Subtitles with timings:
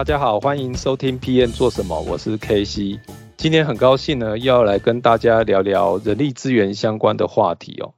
[0.00, 2.98] 大家好，欢迎收听 PM 做什么，我是 KC。
[3.36, 7.92] 今天很高兴呢，要来跟大家聊聊人力资源相关的话题哦。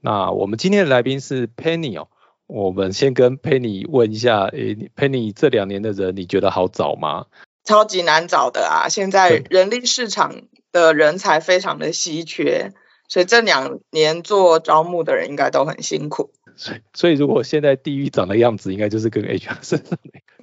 [0.00, 2.08] 那我们今天的来宾是 Penny 哦。
[2.46, 7.26] 我们先跟 Penny 问一下，诶，Penny 这两年的人你觉得好找吗？
[7.64, 8.88] 超级难找的啊！
[8.88, 10.34] 现在人力市场
[10.72, 12.72] 的人才非常的稀缺，
[13.08, 16.30] 所以这两年做招募的人应该都很辛苦。
[16.62, 19.82] 所以，所以如果现在地狱长的样子，应该就是跟 HR 是。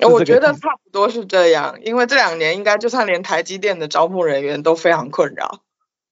[0.05, 5.61] 我觉得差不多是这样，因为这两年应该就算连台积电的招募人员都非常困扰。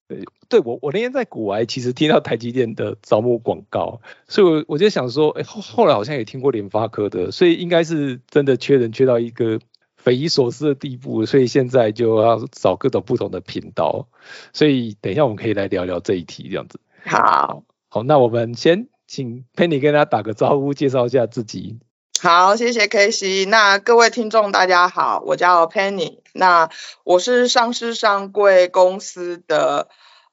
[0.08, 4.00] 对，对我我那天在古玩其实听到台积电的招募广告，
[4.30, 9.60] 所以我我就想说，哎，后后来好像也听过联发科的，所以应该是真的缺人缺到一个
[9.98, 14.08] 匪夷所思的地步，所以现在就要找各种不同的频道。
[14.54, 16.80] 所以等一下我们可以来聊聊这一题，这样子。
[17.06, 21.80] 好，好，那我们先请 Penny 跟大家打个招呼，介绍一下自己。
[22.22, 23.46] 好，谢谢 K C。
[23.46, 26.20] 那各位听众大家好，我叫 Penny。
[26.34, 26.70] 那
[27.04, 29.88] 我是上市上柜公司的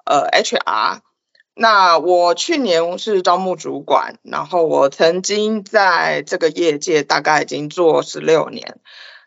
[0.05, 1.03] 呃 H R。
[1.55, 8.81] 那我去年是招募主管，然后我曾经在这个业界大概已经做十六年。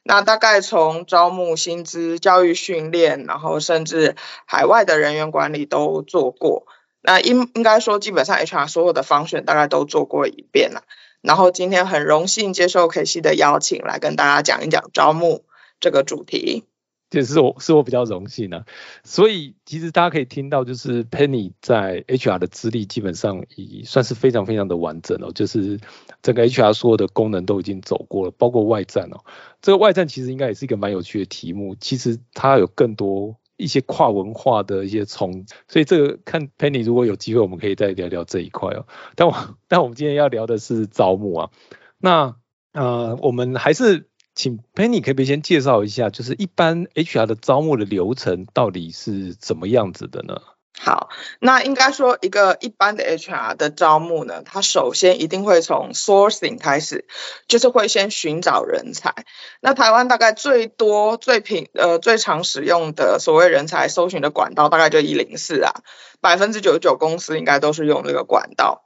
[0.04, 6.66] 那大概从招募、薪资、教育训练，然后甚至海外的人员管理都做过。
[7.08, 10.84] 那应应该说，基本上 H R 所有的方选大概都做过一遍了。
[11.22, 15.46] 然后今天很荣幸接受 K C 的邀请，来跟大家讲一讲招募
[15.80, 16.66] 这个主题。
[17.10, 18.66] 这是我是我比较荣幸呢。
[19.06, 25.80] 所以其实大家可以听到，就是 Penny 在 HR 的资历基本上已算是非常非常的完整哦，就是
[26.22, 29.24] 整个 HR 所有的功能都已经走过了，包括外站哦。
[29.62, 33.38] 这个外站其实应该也是一个蛮有趣的题目，其实它有更多。
[33.58, 38.86] 一些跨文化的一些冲，所以这个看 Penny 如果有机会，我们可以再聊聊这一块哦。
[39.16, 39.36] 但我
[39.68, 41.50] 但我们今天要聊的是招募啊，
[41.98, 42.36] 那
[42.74, 50.40] 呃，我们还是请 Penny 可以先介绍一下，就是一般 HR 的招募的流程到底是怎么样子的呢？
[50.80, 57.06] 好，那应该说一个一般的 HR 的招募呢，它首先一定会从 sourcing 开始，
[57.48, 59.14] 就是会先寻找人才。
[59.60, 65.74] 那台湾大概最多、最平呃最常使用的所谓人才搜寻的管道，大概就一零四啊，
[66.22, 68.84] 百分之九十九公司应该都是用这个管道。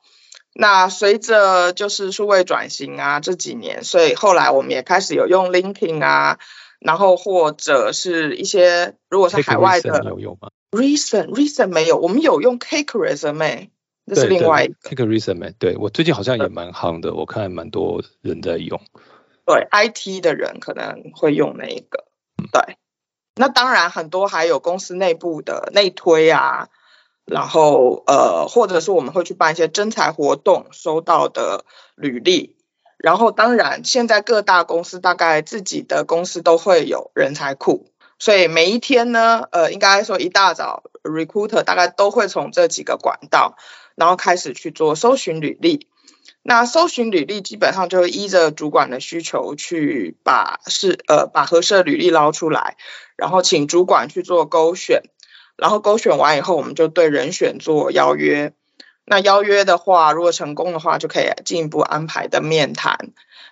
[0.53, 6.39] 那随着就是数位转型啊这几年，所以后来我们也开始有用 LinkedIn 啊，
[6.79, 13.69] 然后或者是一些如果是海外的有用吗？Recent Recent 没有，我们有用 Cake Resume，
[14.05, 15.53] 那是另外一个 Cake Resume。
[15.59, 18.79] 对我最近好像也蛮夯的，我看蛮多人在用。
[19.45, 22.05] 对 IT 的人可能会用那一个。
[22.51, 22.77] 对，
[23.35, 26.69] 那当然很多还有公司内部的内推啊，
[27.25, 31.65] 然后呃，或者是我们会去办一些征才活动收到的
[31.95, 32.55] 履历，
[32.97, 37.90] 然后当然现在各大公司大概自己的公司都会有人才库。
[38.21, 43.57] 所以每一天呢，呃，应该说一大早，recruiter 大概都会从这几个管道，
[43.95, 45.87] 然后开始去做搜寻履历。
[46.43, 52.77] 那搜寻履历基本上就依着主管的需求去把是呃把合适的履历捞出来，
[53.15, 55.01] 然后请主管去做勾选，
[55.55, 58.53] 然后勾选完以后，我们就对人选做邀约。
[59.03, 63.09] 那邀约的话，如果成功的话，就可以进一步安排的面谈。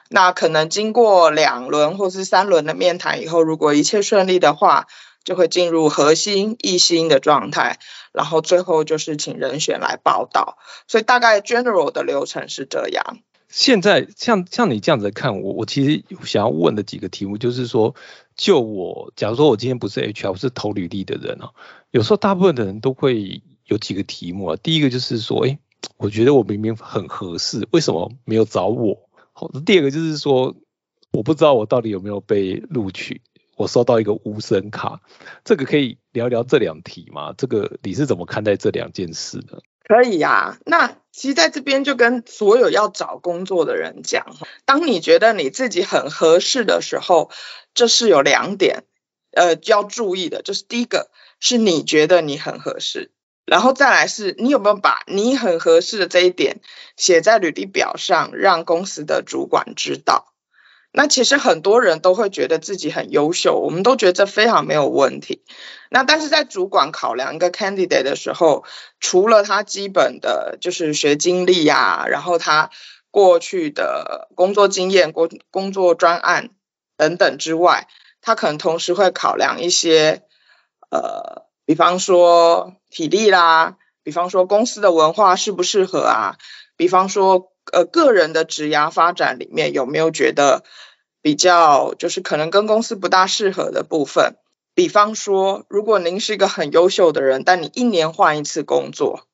[0.10, 4.88] 那可能经过两轮或是三轮的面谈以后，如果一切顺利的话，
[5.24, 7.78] 就会进入核心一心的状态，
[8.12, 10.58] 然后最后就是请人选来报道。
[10.88, 13.20] 所以大概 general 的流程是这样。
[13.50, 17.94] 现在像像你这样子看，我我其实想要问的几个题目，就是说，
[18.36, 21.52] 就我假如说我今天不是 HR，我是投履历的人啊，
[21.92, 24.58] 有时候大部分的人都会有几个题目啊。
[24.62, 25.60] 第一个就是说，哎，
[25.98, 29.09] 我觉得我明明很合适，为什么没有找我？
[29.66, 30.56] 第二个就是说，
[31.12, 33.22] 我不知道我到底有没有被录取，
[33.56, 35.02] 我收到一个无声卡，
[35.44, 37.34] 这个可以聊聊这两题吗？
[37.38, 39.62] 这个你是怎么看待这两件事的？
[39.84, 47.32] 可以呀，那其实在这边就跟所有要找工作的人讲，当你觉得你自己很合适的时候，
[47.74, 48.84] 这是有两点，
[49.32, 51.10] 呃，要注意的，就是第一个，
[51.40, 53.12] 是你觉得你很合适，
[53.50, 56.62] 然后再来是你有没有把你很合适的这一点
[56.96, 60.34] 写在履历表上，让公司的主管知道。
[60.92, 65.44] 那其实很多人都会觉得自己很优秀，我们都觉得这非常没有问题。
[65.92, 68.64] 那但是在主管考量一个 candidate 的时候，
[69.00, 72.72] 除了他基本的就是学经历呀，然后他
[73.12, 76.50] 过去的工作经验、工工作专案
[76.98, 77.88] 等等之外，
[78.22, 80.24] 他可能同时会考量一些，
[80.90, 86.38] 呃，比方说体力啦，比方说公司的文化适不适合啊，
[86.78, 87.54] 比方说。
[87.72, 90.64] 呃，个人的职涯发展里面有没有觉得
[91.22, 94.38] 比较就是可能跟公司不大适合的部分？
[94.74, 99.28] 比方说，如果您是一个很优秀的人，但你一年换一次工作，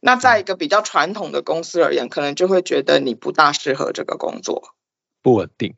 [0.00, 4.74] 那在一个比较传统的公司而言，可能就会觉得你不大适合这个工作，
[5.22, 5.76] 不稳定。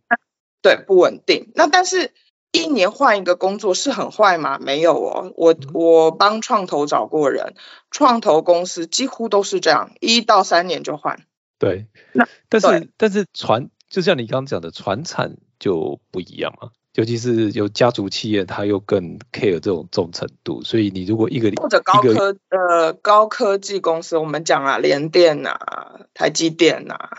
[0.62, 1.52] 对，不稳定。
[1.54, 2.14] 那但是
[2.50, 4.58] 一年换一个工作是很坏吗？
[4.58, 7.54] 没有哦，我我帮创投找过人，
[7.90, 11.24] 创投公司几乎都是这样，一到三年就换。
[11.58, 27.10] 对，那但是但是传就像你刚刚讲的传产就不一样嘛，尤其是有家族企业，它又更 care 这种忠诚度，所以你如果一个或者高科呃高科技公司，我们讲啊联电啊、台积电啊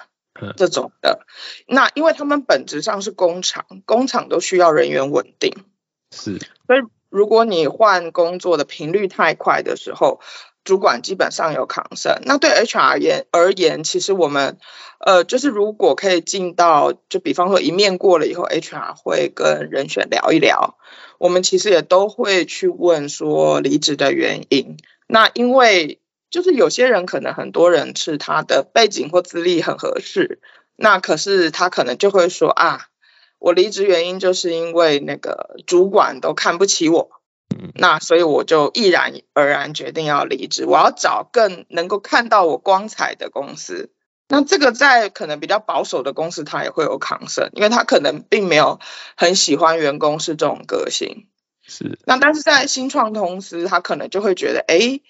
[0.57, 1.25] 这种的，
[1.67, 5.53] 那因为他们本质上是工厂，工厂都需要人员稳定，
[6.11, 10.19] 是，所以如果你换工作的频率太快的时候。
[10.65, 14.59] 主管基本上有抗生，那对 HR 言而言，其实我们
[14.99, 20.77] 呃，就是如果可以进到，就比方说一面过了以后，HR 会跟人选聊一聊，
[21.17, 24.77] 我们其实也都会去问说离职的原因。
[25.07, 30.39] 那因为就是有些人可能很多人是他的背景或资历很合适，
[30.75, 32.87] 那可是他可能就会说啊，
[33.39, 37.09] 我离职原因就是因为那个主管都看不起我。
[37.73, 43.91] 那所以我就毅然而然决定要离职，我要找更能够看到我光彩的公司。
[44.27, 48.79] 那这个在可能比较保守的公司，他也会有抗生，因为他可能并没有
[49.17, 51.27] 很喜欢员工是这种个性。
[51.63, 51.97] 是。
[52.05, 55.01] 那但是在新创公司，他可能就会觉得，哎。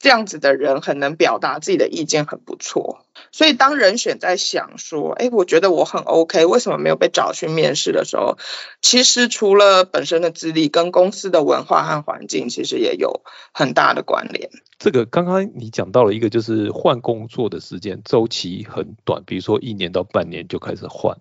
[0.00, 3.04] 这样子的人很能表达自己的意见，很不错。
[3.32, 8.38] 所以当人选在想说，哎，我觉得我很 OK，为什么没有被找去面试的时候，
[8.80, 13.20] 其实除了本身的资历，跟公司的文化和环境，其实也有
[13.52, 14.48] 很大的关联。
[14.78, 21.18] 这个刚刚你讲到了一个，就是换工作的时间周期很短，比如说一年到半年就开始换。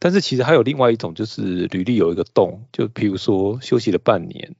[0.00, 4.56] 但是其实还有另外一种，就是履历有一个洞，就比如说休息了半年。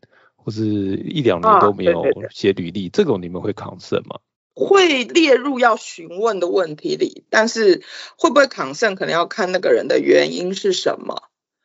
[0.47, 4.21] 或是一两年都没有写履历，这种你们会扛胜吗？
[4.55, 7.83] 会列入要询问的问题里，但是
[8.17, 11.25] 会不会扛胜，可能要看那个人的原因是什么。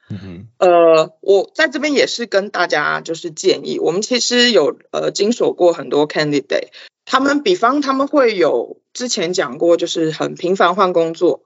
[0.10, 6.70] 嗯哼，呃，我在这边也是跟大家就是建议，我们其实有呃经手过很多 candidate，
[7.06, 11.44] 他们比方他们会有之前讲过，就是很频繁换工作，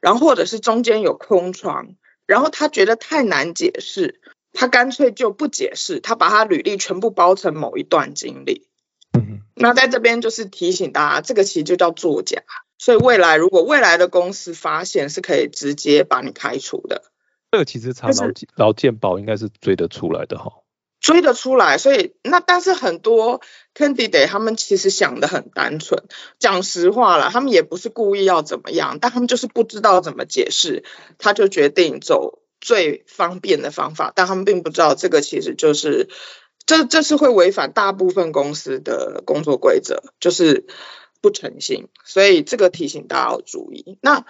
[0.00, 1.94] 然后或者是中间有空窗，
[2.26, 4.20] 然后他觉得太难解释。
[4.52, 8.66] 他干脆就不解释，他把他履历全部包成某一段经历。
[9.12, 12.42] 嗯，那在这边就是提醒大家，这个其实就叫作假。
[12.78, 17.02] 所以未来如果未来的公司发现，是可以直接把你开除的。
[17.50, 18.14] 这个其实查劳
[18.56, 20.52] 劳健保应该是追得出来的哈。
[21.00, 23.40] 追得出来，所以那但是很多
[23.74, 26.04] candidate 他们其实想的很单纯，
[26.38, 30.84] 讲实话了，他们也不是故意要怎么样，但他们就是不知道怎么解释，
[31.18, 32.38] 他就决定走。
[32.62, 36.08] 最方便的方法，但他们并不知道这个其实就是
[36.64, 40.64] 这这是会违反大部分公司的工作规则，就是
[41.20, 43.98] 不诚信，所以这个提醒大家要注意。
[44.00, 44.24] 那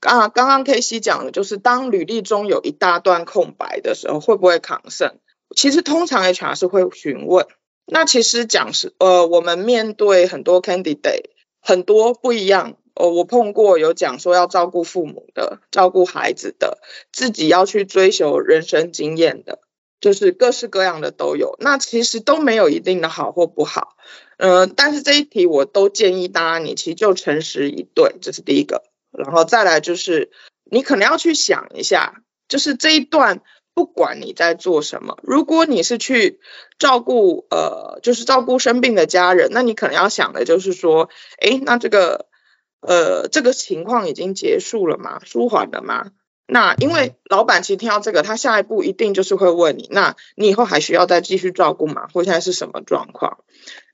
[0.00, 5.16] 啊，刚刚 K C 讲的就是当履历中有一大段空白的时候，会不会抗胜？
[5.56, 7.46] 其实通常 HR 是会询问。
[7.84, 12.76] 那其实讲是呃，我们面对很多 candidate，很多不一样。
[12.94, 16.78] 哦，我碰过有讲说要照顾父母的，照顾孩子的，
[17.10, 19.60] 自己要去追求人生经验的，
[19.98, 21.56] 就是各式各样的都有。
[21.58, 23.96] 那其实都没有一定的好或不好，
[24.36, 28.82] 嗯，但是这一题我都建议大家，你其实就诚实以对，这是第一个。
[29.10, 30.30] 然后再来就是，
[30.70, 33.40] 你可能要去想一下，就是这一段
[33.74, 36.40] 不管你在做什么，如果你是去
[36.78, 41.08] 照顾呃，就是照顾生病的家人，那你可能要想的就是说，
[41.40, 42.26] 哎，那这个。
[42.82, 45.20] 呃，这个情况已经结束了吗？
[45.24, 46.10] 舒缓了吗？
[46.46, 52.08] 那因为老板其实听到这个，他下一步一定就是会问你，那你以后还需要再继续照顾吗？
[52.12, 53.38] 或现在是什么状况？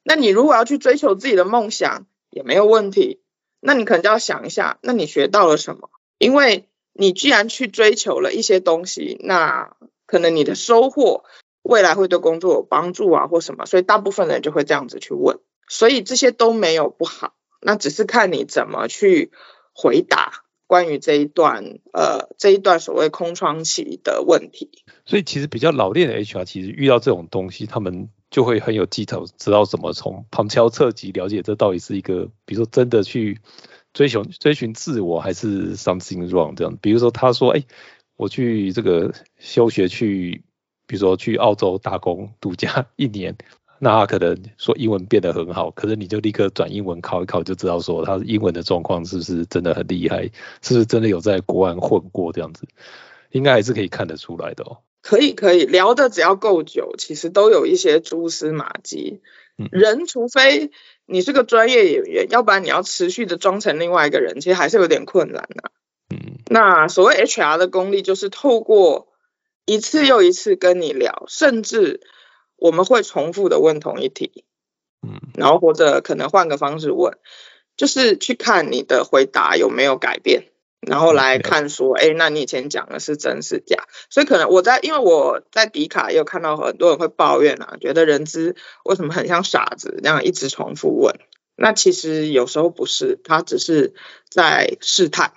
[0.02, 3.20] 那你如果要去追求自己的梦想，也没有问题。
[3.60, 5.90] 那你可能就要想一下，那你学到了什么？
[6.16, 9.76] 因为你既然去追求了一些东西，那
[10.06, 11.24] 可能你的收获
[11.62, 15.38] 未来会对工作有帮助啊，或什么，所以大部分人就会这样子去问。
[15.68, 19.30] 所以这些都没有不好，那只是看你怎么去
[19.72, 24.70] 回答关于这一段呃这一段所谓空窗期的问题。
[25.06, 33.40] 所以其实比较老练的 HR 其实遇到这种东西，他们就会很有技巧，知道怎么从旁敲侧击了解这到底是一个，比如说真的去
[33.94, 36.76] 追求追寻自我，还是 something wrong 这样。
[36.82, 37.64] 比如说他说，哎，
[38.16, 40.44] 我去这个休学去，
[40.86, 43.36] 比如说去澳洲打工度假一年。
[43.80, 50.24] 那他可能说英文变得很好，可是你就立刻转英文考一考，就知道说他英文的状况是不是真的很厉害，
[50.62, 52.66] 是不是真的有在国外混过这样子，
[53.30, 54.78] 应该还是可以看得出来的哦。
[55.00, 59.20] 可以可以聊的只要够久，其实都有一些蛛丝马迹。
[59.70, 60.70] 人除非
[61.06, 65.70] 你是个专业演员，要不然你要持续的装成另外一个人，其实还是有点困难的。
[66.10, 69.08] 嗯，那所谓 HR 的功力，就是透过
[69.66, 72.00] 一次又一次跟你聊，甚至。
[72.58, 74.44] 我们会重复的问同一题，
[75.06, 77.16] 嗯，然后或者可能换个方式问，
[77.76, 80.48] 就是去看你的回答有没有改变，
[80.80, 83.86] 然后来看说，哎，那你以前讲的是真是假？
[84.10, 91.14] 所以可能我在，因为我在迪卡也有看到很多人会抱怨啊，觉得人资为什么很像傻子那样一直重复问？
[91.56, 93.92] 那其实有时候不是，他只是
[94.28, 95.32] 在试探，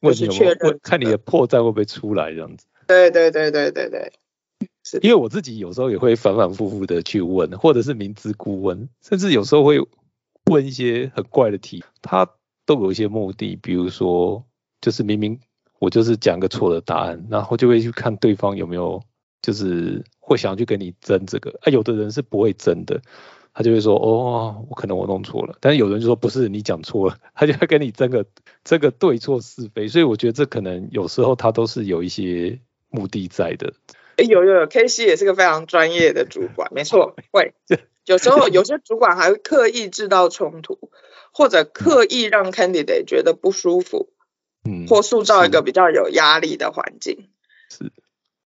[0.00, 2.66] 或是确认，看你的破绽会不会出来这样子。
[2.86, 4.12] 对对对对对对。
[5.00, 9.78] 因为我自己有时候也会反反复复的去问，或者是明知故问，甚至有时候会
[10.50, 12.28] 问一些很怪的题，他
[12.66, 14.44] 都有一些目的，比如说
[14.80, 15.38] 就是明明
[15.78, 19.02] 我就是讲个错的答案，然后就会去看对方有没有
[19.40, 23.00] 就是会想要去跟你争这个，啊，有的人是不会争的，
[23.54, 28.26] 他就会说哦，我可能我弄错了，但是有人就说不是你讲错了， 他就会跟你争个
[28.64, 32.58] 这个对错是非，所以我觉得这可能有时候他都是有一些
[32.90, 33.72] 目的在的。
[34.16, 37.54] 有有有，K C 也是个非常专业的主管，没错， 会
[38.04, 40.90] 有时候有些主管还会刻意制造冲突，
[41.32, 44.12] 或者刻意让 candidate 觉得不舒服，
[44.64, 47.28] 嗯，或塑造一个比较有压力的环境。
[47.70, 47.92] 是。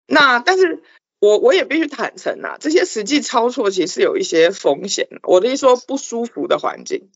[0.07, 0.83] 那但是
[1.19, 5.09] 我我也必须坦诚啊，这些实际操作其实有一些风险。
[5.23, 7.11] 我的意思说不舒服的环境。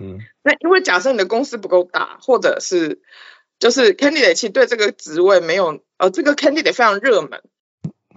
[0.00, 3.02] 嗯那因为假设你的公司不够大，或者是
[3.58, 7.42] 就是 candidate 其实对这个职位没有，呃，这个 candidate 非常热门。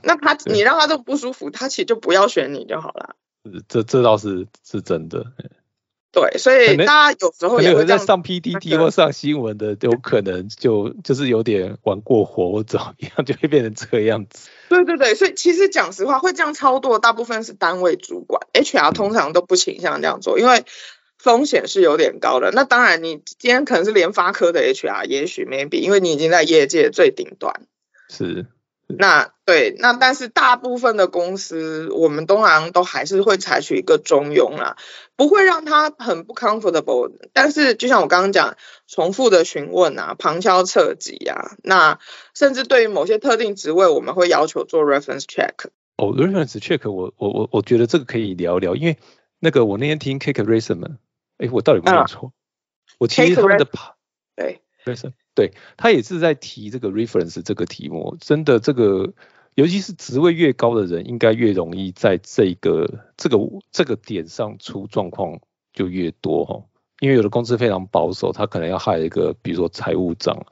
[0.03, 3.15] 那他你让他都不舒服，他其实就不要选你就好了。
[3.67, 5.25] 这这倒是是真的。
[6.09, 14.49] 对，所以大家有时候也会在上 PPT 或上新闻的，有可能就就是有点玩过火或怎么样， 就会变成这个样子。
[14.69, 20.65] 对对对，所以其实讲实话，会这样操作，大部分是单位主管，HR 通常都不倾向这样做，因为
[21.19, 22.51] 风险是有点高的。
[22.51, 27.67] 那当然，你今天可能是联发科的 HR，也许 maybe，因为你已经在业界最顶端。
[28.09, 28.47] 是。
[28.87, 34.77] 那对，那但是大部分的公司，我们东航都还是会采取一个中庸啦，
[35.17, 37.11] 不会让他很不 comfortable。
[37.33, 38.55] 但是就像我刚刚讲，
[38.87, 41.99] 重复的询问啊，旁敲侧击啊，那
[42.33, 45.69] 甚至对于某些特定职位，我们会要求做 reference check。
[45.97, 48.97] 哦，reference check，我我我我觉得这个可以聊聊，因为
[49.39, 50.97] 那个我那天听 Racer 们，
[51.39, 52.31] 哎，我到底有没有错？
[52.99, 53.67] 我其实他们的
[54.35, 55.11] 对 Racer。
[55.37, 59.13] 对他也是在提这个 reference 这个题目，真的这个，
[59.53, 63.37] 尤其是职位越高的人，应该越容易在这个这个
[63.71, 65.39] 这个点上出状况
[65.73, 66.63] 就越多哈。
[67.01, 70.47] 因为有的公司非常保守，他可能要害一个，比如说财务长，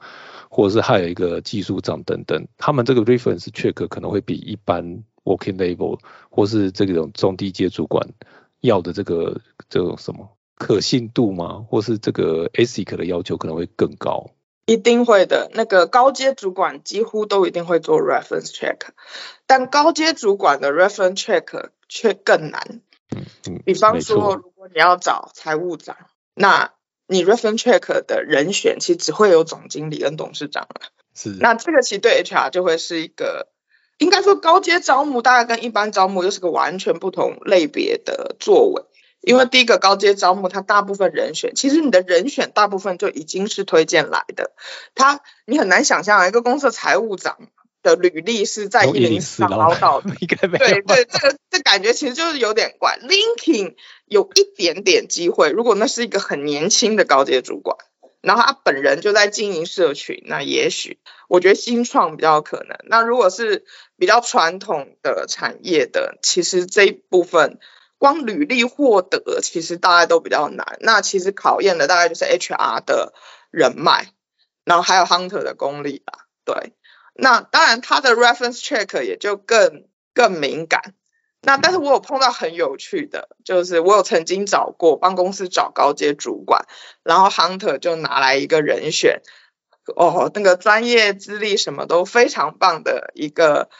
[0.48, 5.98] 或者是害一个技术长等等，他们这个 reference check 可能会比一般 working level
[6.30, 8.08] 或是这种中低阶主管
[8.60, 11.66] 要的这个这种什么可信度吗？
[11.68, 14.30] 或是这个 ASIC 的要求可能会更高。
[14.66, 18.78] 一定会的，那个高阶主管几乎都一定会做 reference check，
[19.46, 22.82] 但高阶主管的 reference check 却更难。
[23.48, 25.96] 嗯比方说，如果你要找财务长，
[26.34, 26.72] 那
[27.06, 30.90] 你 reference check 的人选其实只会有总经理跟董事长了。
[31.14, 31.30] 是。
[31.40, 33.46] 那这个其实对 HR 就会是一个，
[33.98, 38.82] 应该说高阶招募大概跟一般招募又是个完全不同类别的作为。
[39.20, 44.52] 因为第一个高阶招募，它大部分人选，其实你的人选大部分就已经是推荐来的。
[44.94, 47.36] 他你很难想象一个公司的财务长
[47.82, 50.14] 的履历是在一零四捞到的，
[50.58, 52.98] 对对，这个这感觉其实就是有点怪。
[53.02, 53.74] Linking
[54.06, 57.76] 有一点点机会，如果那是一个很年轻的高阶主管，
[58.20, 62.78] 然后他本人就在经营社群，那也许我觉得新创比较可能。
[62.84, 63.64] 那如果是
[63.98, 67.58] 比较传统的产业的，其实这一部分。
[67.98, 73.14] 光履历获得其实大家都比较难，那其实考验的大概就是 HR 的
[73.50, 74.08] 人脉，
[74.64, 76.26] 然后还有 Hunter 的功力吧。
[76.44, 76.74] 对，
[77.14, 80.94] 那当然他的 reference check 也就更更敏感。
[81.42, 86.66] 那但是我有碰到很有趣的，就是我有曾经找过帮公司找高阶主管，
[87.04, 89.22] 然后 Hunter 就拿来一个人选，
[89.94, 93.70] 哦，那个专业资历什么都非常棒的一个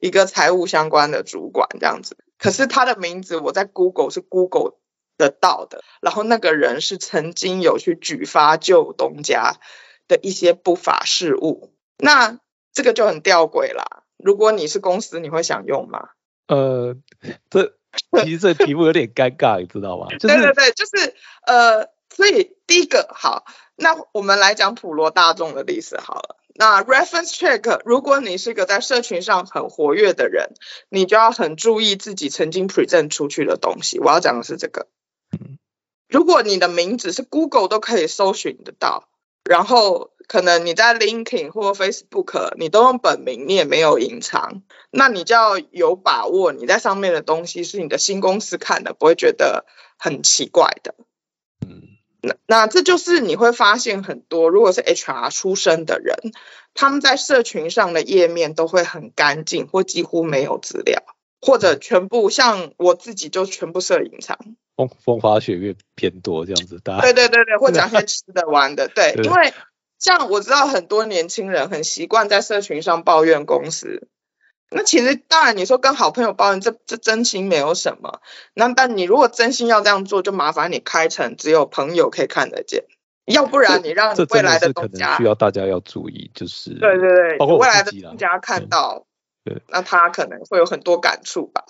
[0.00, 2.16] 一个财务相关的主管这样子。
[2.38, 4.74] 可是他的名字我在 Google 是 Google
[5.16, 9.56] 得到的，然后那个人是曾经有去举发旧东家
[10.06, 12.38] 的一些不法事务，那
[12.72, 14.04] 这个就很吊诡啦。
[14.16, 16.10] 如果你是公司，你会想用吗？
[16.46, 16.96] 呃，
[17.50, 17.76] 这
[18.22, 20.06] 其实这题目有点尴尬，你知道吗？
[20.08, 21.14] 对对对，就是
[21.44, 23.44] 呃，所以第一个好，
[23.76, 26.37] 那我们来讲普罗大众的历史好了。
[26.58, 30.54] 那 reference check，如果你是一个在社群上很活跃的人，
[30.88, 34.00] 你就要很注意自己曾经 present 出去的东西。
[34.00, 34.88] 我要讲的是这个，
[36.08, 39.08] 如果你的名字是 Google 都可以搜寻得到，
[39.44, 40.10] 然后。
[40.28, 49.64] 可能你在 LinkedIn 或 Facebook，你都用本名，你也没有隐藏，那你就要有把握，你在上面的东西是你的新公司看的，不会觉得
[49.96, 50.94] 很奇怪的。
[52.22, 56.16] 嗯，那那这就是你会发现很多，如果是 HR 出身的人，
[56.74, 61.02] 他们在社群上的页面都会很干净，或几乎没有资料，
[61.40, 64.38] 或者全部像我自己就全部设隐藏，
[64.76, 69.52] 风风花雪月偏多这样子，大家对对对对，或讲些吃的玩的，对， 因为。
[70.00, 74.06] 像我知道很多年轻人很习惯在社群上抱怨公司，
[74.70, 78.20] 那其实当然你说跟好朋友抱怨，这这真心没有什么。
[78.52, 82.84] 那但你如果真心要这样做，就麻烦你开成只有朋友可以看得见，
[83.24, 89.06] 要不然你让未来的东家需要大家要注意，就是对对对，包括未来的东家看到，
[89.44, 91.64] 对，那他可能会有很多感触吧。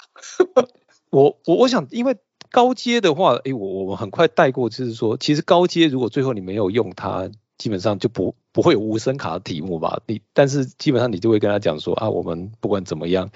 [1.11, 2.17] 我我我想，因为
[2.51, 7.31] 高阶的话，哎，我我们很快带过，就是说，其实高阶如果最后你没有用它。
[7.59, 10.01] 基本上就不不会有无声卡的题目吧？
[10.07, 13.31] 你但是基本上你就会跟他讲说啊，我们不管怎么样，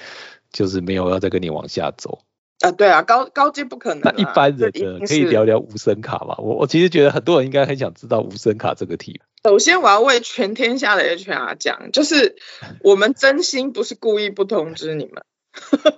[0.52, 2.20] 就是没有要再跟你往下走
[2.60, 2.70] 啊。
[2.70, 4.00] 对啊，高高阶不可能。
[4.04, 6.36] 那一般人的可以聊聊无声卡嘛？
[6.38, 9.20] 我我其实觉得很多人应该很想知道无声卡这个题。
[9.44, 12.36] 首先我要为全天下的 HR 讲，就是
[12.80, 15.24] 我们真心不是故意不通知你们。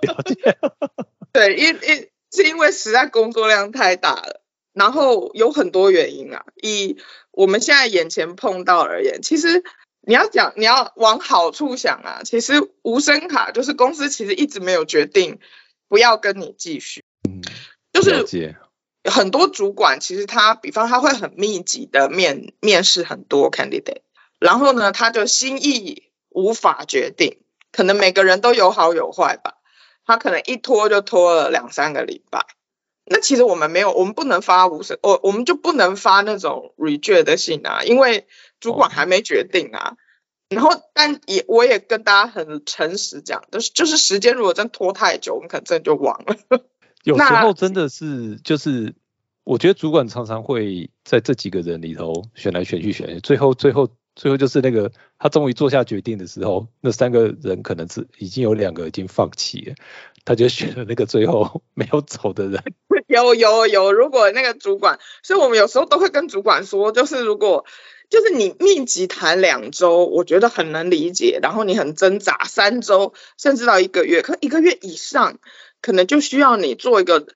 [0.01, 0.57] 了解。
[1.31, 4.41] 对，因因是因为实在工作量太大了。
[4.73, 6.97] 然后有很多原因啊，以
[7.37, 9.65] 我们现在眼前碰到而言，其实
[10.01, 15.41] 你要讲你要往好处想啊，其实无声卡就是公司其实一直没有决定
[15.89, 17.43] 不要跟你继续，嗯，
[17.93, 18.57] 就是
[19.11, 24.03] 很多主管其实他比方他会很密集的面面试很多 candidate，
[24.39, 27.41] 然后呢他就心意无法决定，
[27.73, 29.57] 可能每个人都有好有坏吧，
[30.07, 32.47] 他可能一拖就拖了两三个礼拜。
[33.07, 38.27] 那其实我们没有，我们不能发无声，我我们就不能发那种 reject 的信啊，因为
[38.61, 39.97] 主管还没决定啊。
[40.51, 46.37] 然后，但也我也跟大家很诚实讲，就是就是时间如果真拖太久，我们可能真的就忘了。
[47.03, 48.95] 有时候真的是就是，
[49.43, 59.75] 我觉得主管常常会在这几个人里头选来选去选，最后最后最后就是那个他终于做下决定的时候，那三个人可能是已经有两个已经放弃了。
[60.25, 62.63] 他就选了那个最后没有走的人。
[63.09, 67.67] 有有有，如果那个主管，所以我们有时候都会跟主管说，就是如果
[68.09, 75.39] 就是你密集谈两周，我觉得很能理解，然后你很挣扎三周，甚至到一个月，可一个月以上，
[75.83, 77.27] 可能就需要你做一个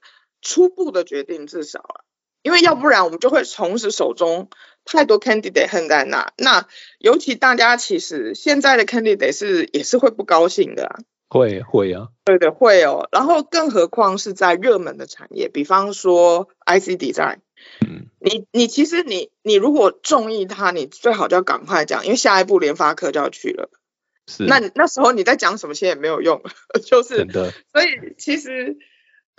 [0.41, 2.05] 初步的决定，至少了，
[2.43, 4.49] 因为要不然我们就会同时手中
[4.91, 6.67] 太多 candidate 恨在那，那
[6.99, 10.99] 尤其大家其实现在的 candidate 是也是会不高兴的啊。
[11.31, 17.41] 会会啊，对的会哦，然后更何况是在热门的产业，比方说 IC design，
[17.87, 23.69] 嗯，你你其实你你如果中意它，你最好就要赶快讲，因为下一步联发科就要去了，
[24.27, 26.43] 是，那那时候你在讲什么现在也没有用，
[26.87, 27.27] 就是
[27.73, 28.79] 所以其实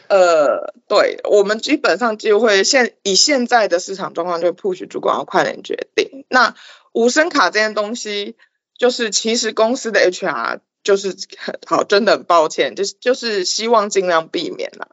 [0.08, 6.26] 呃，对我们基本上就会现以现在的市场状况，就 push 主管要快点决定。
[6.30, 6.56] 那
[6.94, 8.36] 无声卡这件东西，
[8.78, 10.62] 就是其实公司的 HR。
[10.82, 11.14] 就是
[11.68, 14.88] 好，真的很抱歉，就是就是希望尽量避免啦。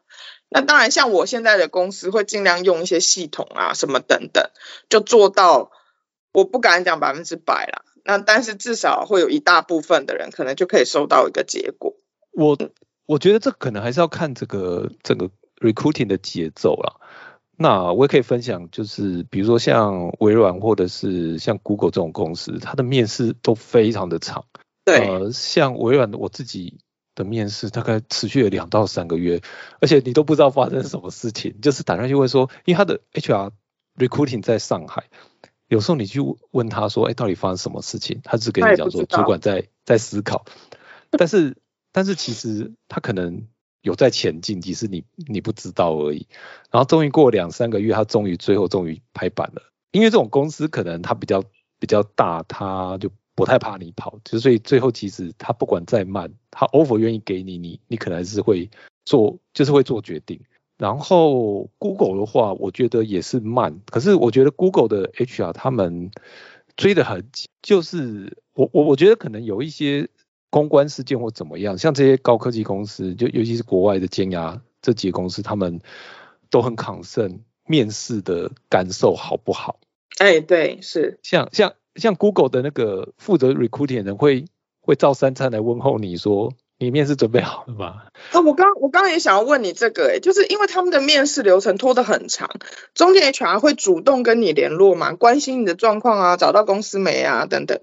[0.48, 4.50] 那当然，像我现在的公司会尽量用一些系统啊，什么等等，
[4.90, 5.70] 就做到。
[6.32, 11.94] 我不敢讲百分之百啦，那但是至少会有一大部分的人可能就可以收到一个结果。
[12.32, 12.58] 我
[13.06, 17.00] 我觉得这可能还是要看这个整个 recruiting 的节奏啦。
[17.56, 24.44] 那我也可以分享，就是比如说像微软或者是像 Google 这种公司，它的面试都非常的长。
[24.84, 26.78] 呃，像微软的我自己
[27.14, 29.40] 的面试，大概持续了两到三个月，
[29.80, 33.52] 而且你都不知道发生什么事情，就是打上去问说，因为他的 HR
[33.96, 35.04] recruiting 在上海，
[35.66, 38.20] 有时候你去问他说，哎，到底发生什么事情？
[38.22, 40.44] 他只跟你讲说，主管在在思考。
[41.10, 41.56] 但是
[41.96, 43.46] 但是其实他可能
[43.80, 46.26] 有在前进，只是你你不知道而已。
[46.70, 49.62] 然后终于过两三个月，他终于最后终于拍板了。
[49.92, 51.42] 因为这种公司可能它比较
[51.78, 58.68] 比较大，他就不太怕你跑，就所以最后其实他不管再慢，他 offer 愿意给你，你你可能还是会
[59.06, 60.38] 做，就是会做决定。
[60.76, 66.10] 然后 Google 的话，我觉得也是慢，可是我觉得 Google 的 HR 他们
[66.76, 70.10] 追得很紧，就是我我我觉得可能有一些
[70.56, 75.80] 公关事件或怎么样，像这些高科技公司，就尤其是国外的尖牙这几个公司，他们
[76.48, 79.78] 都很抗胜面试的感受好不好？
[80.16, 84.46] 哎，对，是像像像 Google 的那个负责 recruiting 的人会
[84.80, 86.54] 会照三餐来问候你说。
[86.78, 88.02] 你面试准备好了吗？
[88.32, 92.50] 啊，我刚我刚刚也想要问你这个，哎，就是因为他们的面试流程拖得很长，
[92.92, 95.14] 中间 HR 会主动跟你联络吗？
[95.14, 97.80] 关心你的状况啊，找到公司没啊，等等，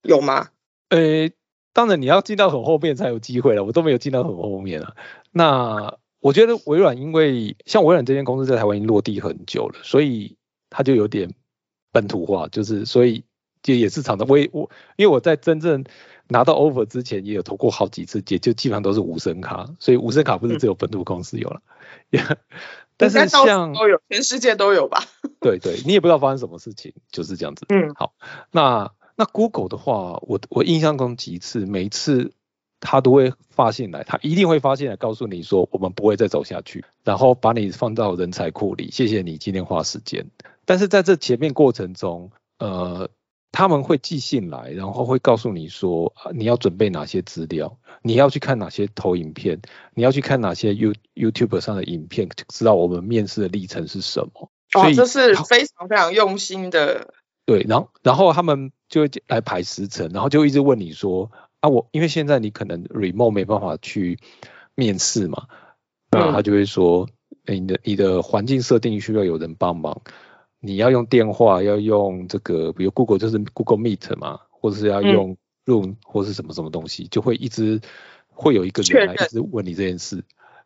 [0.00, 0.48] 有吗？
[0.88, 1.28] 呃，
[1.72, 4.94] 当然你要进到很后面才有机会了，我都没有进到很后面啊。
[5.30, 10.36] 那我觉得微软因为像微软这间公司在台湾已经落地很久了，所以
[10.70, 11.32] 它就有点
[11.90, 13.24] 本土化，就是所以
[13.62, 14.26] 就也是常常。
[14.28, 15.84] 我我因为我在真正。
[16.28, 21.60] 拿到 offer 之前也有投过好几次，也就基本上都是无声卡，所以无声卡不是只有本土公司有了，
[22.96, 25.04] 但是像都有，全世界都有吧？
[25.40, 27.66] 对对，你也不知道发生什么事情，就是这样子。
[27.68, 28.14] 嗯，好，
[28.50, 28.90] 那
[29.22, 32.32] 那 Google 的话，我我印象中几次，每一次
[32.80, 40.26] 他都会发信来，他一定会发信来告诉你说，我们不会再走下去，然后把你放到人才库里，谢谢你今天花时间。
[40.64, 43.08] 但是在这前面过程中，呃。
[43.54, 49.60] 他们会寄信来，然后会告诉你说，你要准备哪些资料，你要去看哪些投影片，
[49.92, 54.50] 你要去看哪些 You YouTube 上的影片，知道我们面试的历程是什么。
[54.72, 57.12] 哦，这是非常非常用心的。
[57.44, 64.18] 对，然后然后他们就会来排时程，然后就一直问你说，啊，我因为现在你可能 remote 没办法去
[64.74, 65.46] 面试嘛，
[66.10, 67.08] 那他就会说，
[67.46, 70.02] 哎，你的你的环境设定需要有人帮忙。
[70.60, 77.80] 你要用电话，要用这个，比如 Google 就是 Google Meet 嘛，或者是要用 Room 或是什么什么东西，就会一直
[78.28, 80.22] 会有一个人来一直问你这件事。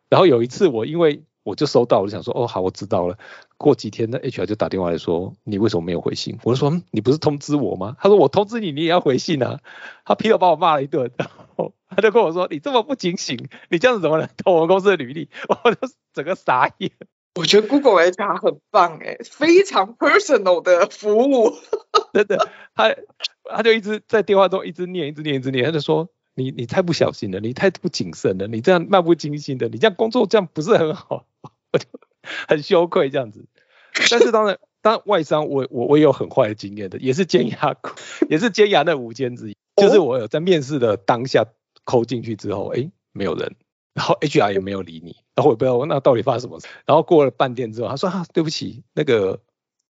[0.09, 3.17] 然后有一次我因为我就收到，我就想说哦好，我知道了。
[3.55, 6.37] 过几天呢，HR 就打电话来说你为什么没有回信？
[6.43, 7.95] 我就说你不是通知我吗？
[8.01, 9.61] 他说我通知你，你也要回信啊。
[10.03, 15.29] 他劈头把我骂了一顿，然后他就跟我说你这么不警醒，你这样子怎么能投我们公司的履历？
[15.63, 16.91] 我就整个傻眼。
[17.35, 21.53] 我觉得 Google HR 很棒哎，非常 personal 的服务，
[22.11, 22.93] 真的，他
[23.45, 31.25] 他就一直在电话中一直念，一直念，一直念，他就说你你太不小心了，你太不谨慎了，你这样漫不经心的，你这样工作这样不是很好，
[31.73, 31.85] 我就
[32.47, 33.47] 很羞愧这样子。
[34.11, 37.75] 但是当然，当外商我我我也有很坏的经验的，也是尖牙，
[38.29, 41.43] 也是尖牙的五间之一，就是我有在面试的当下
[41.83, 43.55] 扣进去之后，哎，没有人。
[43.93, 46.67] 然后 HR 也没有理你，然后我不知道那到底发生什么事。
[46.85, 49.41] 然后过了半天之后，他说：“啊，对不起，那个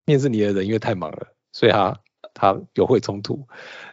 [0.06, 2.00] 面试你的人因为太忙了，所以他
[2.34, 3.48] 他有会冲突。”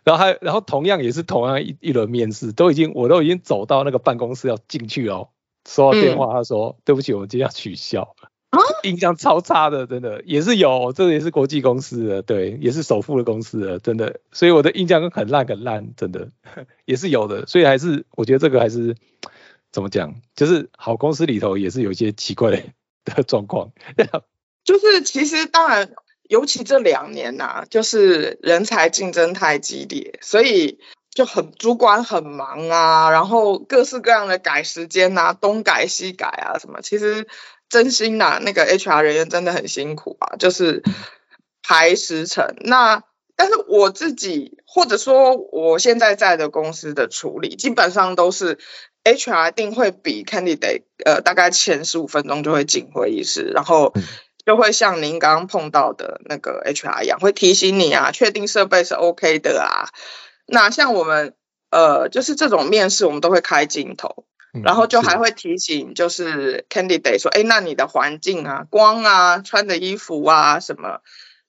[0.04, 5.28] 然后还然后同样也是同样一一轮面试，都已经我都已经走到那个办公室要进去哦，
[5.68, 8.14] 收到电话他说：“对不起，我们今天要取消。”
[8.84, 14.20] 印象超差的，真的也是有，这也是国际公司的，对，也是首富的公司的，真的。
[14.32, 16.28] 所以我的印象很烂很烂，真的
[16.86, 17.46] 也是有的。
[17.46, 18.94] 所以还是我觉得这个还是。
[19.70, 20.14] 怎么讲？
[20.34, 22.62] 就是好公司里头也是有一些奇怪的
[23.04, 23.70] 的状况。
[24.64, 25.92] 就是其实当然，
[26.28, 30.78] 尤其这两年呐，就是人才竞争太激烈，所以
[31.12, 36.80] 就很主管很忙啊，然后各式各样的改时间呐，东改西改啊什么。
[36.82, 37.26] 其实
[37.68, 40.82] 真心呐，那个 HR 人员真的很辛苦啊，就是
[41.62, 42.54] 排时程。
[42.60, 43.02] 那
[43.34, 48.58] 但是我自己或者说我现在在的公司的处理，基本上都是。
[49.04, 53.94] HR 一定会比 candidate 呃大概前十五分钟就会进会议室，然后
[54.48, 59.92] 就会像您刚刚碰到的那个 HR 一样，会提醒你啊，确定设备是 OK 的啊。
[60.46, 61.34] 那像我们
[61.70, 64.24] 呃就是这种面试，我们都会开镜头，
[64.64, 71.00] 然后就还会提醒就是 candidate 说，哎，那你的环境啊、光啊、穿的衣服啊什么。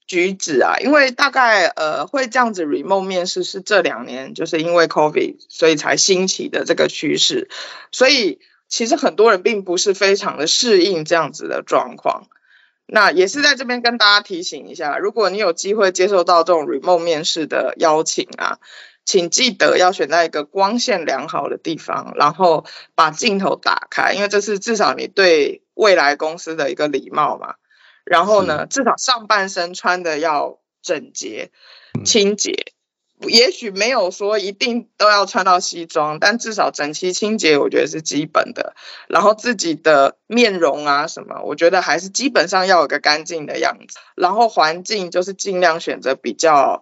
[0.06, 7.48] 举止啊，因为大概呃会这样子 remote 面试是这两年就是因为 COVID 所以才兴起的这个趋势，
[7.94, 12.28] 所以其实很多人并不是非常的适应这样子的状况。
[12.92, 18.58] 那也是在这边跟大家提醒一下，如果你有机会接受到这种 remote 面试的邀请啊，
[19.06, 27.56] 请记得要选在一个光线良好的地方，然后把镜头打开，因为这是至少你对未来公司的一个礼貌嘛。
[28.06, 31.52] 然后呢，至少上半身穿的要整洁、
[32.04, 32.74] 清洁。
[33.28, 38.76] 也许没有说一定都要穿到西装，但至少整齐清洁，我觉得是基本的。
[39.08, 44.00] 然后自己的面容啊什么，我觉得还是基本上要有个干净的样子。
[44.16, 46.82] 然后环境就是尽量选择比较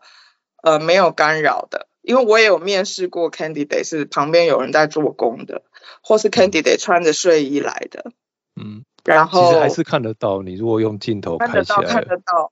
[0.61, 5.63] 呃没有干扰的，因为我也有面试过 candidate 是旁边有人在做工的，
[6.01, 8.11] 或是 candidate 穿着睡衣来的。
[8.55, 12.51] 嗯，然后其实还是看得到，你如果用镜头看得到，拍起来看，得到。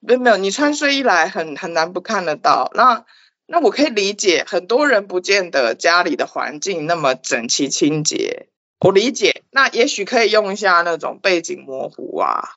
[0.00, 2.70] 没有没有，你穿睡衣来很很难不看得到。
[2.74, 3.04] 那
[3.46, 8.46] 那我可以理解，很多人不见得家里的环境那么整齐清洁，
[8.80, 9.42] 我理解。
[9.50, 12.56] 那也许可以用一下那种背景模糊啊。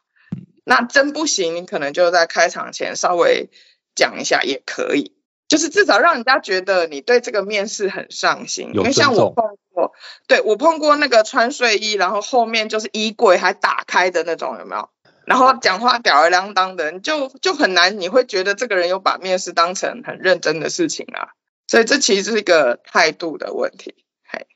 [0.63, 3.49] 那真不行，你可能就在开场前稍微
[3.95, 5.13] 讲一下也可以，
[5.49, 8.71] 就是至少让人家觉得你对这个面试很上心。
[8.73, 9.91] 因为像我碰过，
[10.27, 14.89] 对我碰过那个穿睡衣，然后后面就是衣柜还打开的那种，有没有？
[15.25, 21.29] 然后讲话吊儿郎当的，你就就很难，你会觉得这个人有把面试当成很认真的事情啊。
[21.67, 23.95] 所以这其实是一个态度的问题。
[24.25, 24.47] 嘿，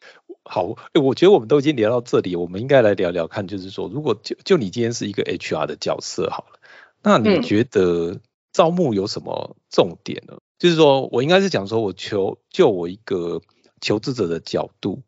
[0.44, 6.60] 好，诶我觉得我们都已经聊到这里，我们应该来聊聊看，就是说，如果就就你今天是一个 HR 的角色好了，
[7.02, 8.20] 那你嗯觉得
[8.52, 10.38] 招募有什么重点呢？
[10.60, 13.42] 就是说我应该是讲说，我求就我一个
[13.80, 15.04] 求职者的角度，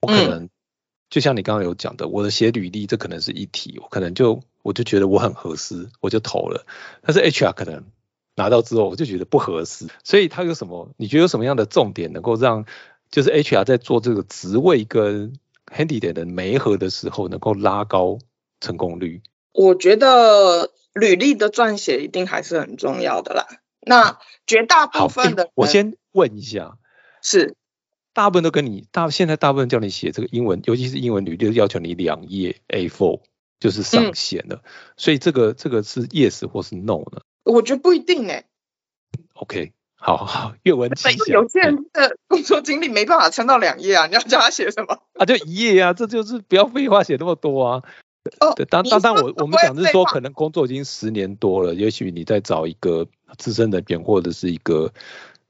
[0.00, 0.48] 我可嗯能、
[1.10, 6.66] 就像你刚刚有讲的，我的写履历这可能是一题，我可能就我就觉得我很合适，我就投了，
[7.00, 7.84] 但是 HR 可能
[8.34, 10.90] 拿到之后我就觉得不合适，所以他有什么？
[10.98, 12.66] 你觉得有什么样的重点能够让
[13.10, 15.32] 就是 HR 在做这个职位跟
[15.64, 18.18] handidate 的媒合的时候，能够拉高
[18.60, 19.22] 成功率？
[19.52, 23.46] 我觉得履历的撰写一定还是很重要的啦。
[23.80, 26.76] 那绝大部分的人我先问一下，
[27.22, 27.54] 是
[28.12, 33.20] 大部分都跟你大现在大部分叫你写这个英文，尤其是英文履历，要求你两页 A4
[33.60, 34.62] 就是上嗯线了，
[34.96, 38.44] 所以这个这个是 yes 或是 no 呢我觉得不一定哎、
[39.34, 45.02] ？OK，好好好，阅文气因为象，有些人的工作经历没办法撑到两页啊，你要叫他写什么？
[45.14, 47.82] 啊，就一页啊，这就是不要废话写那么多啊。
[48.40, 54.92] 哦对，当你当当我我们讲是说，可能工作已经十年多了，也许你再找一个资深人员或者是一个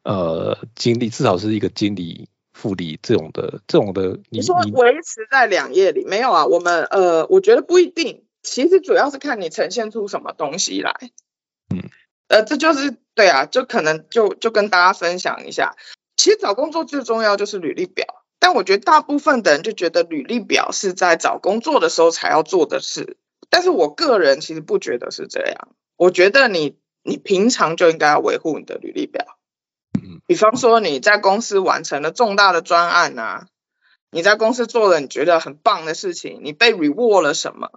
[0.05, 6.45] 呃经理，至少是一个经理、副理这种的这种的，你你说维持在两页里没有啊？
[6.45, 10.97] 我们呃，我觉得不一定，其实主要是看你呈现出什么东西来。
[11.73, 11.89] 嗯，
[12.27, 15.77] 呃，这就是对啊，就可能就就跟大家分享一下，
[16.17, 18.07] 其实找工作最重要就是履历表，
[18.41, 23.19] 但我觉得大部分的人就觉得履历表是在找工作的时候才要做的事，
[23.51, 29.38] 但是我个人其实不觉得是这样，我觉得你你平常就应该要维护你的履历表。
[30.27, 33.47] 比方说你在公司完成了重大的专案啊，
[34.11, 37.71] 你在公司做了你觉得很棒的事情，你被 reward 了什么，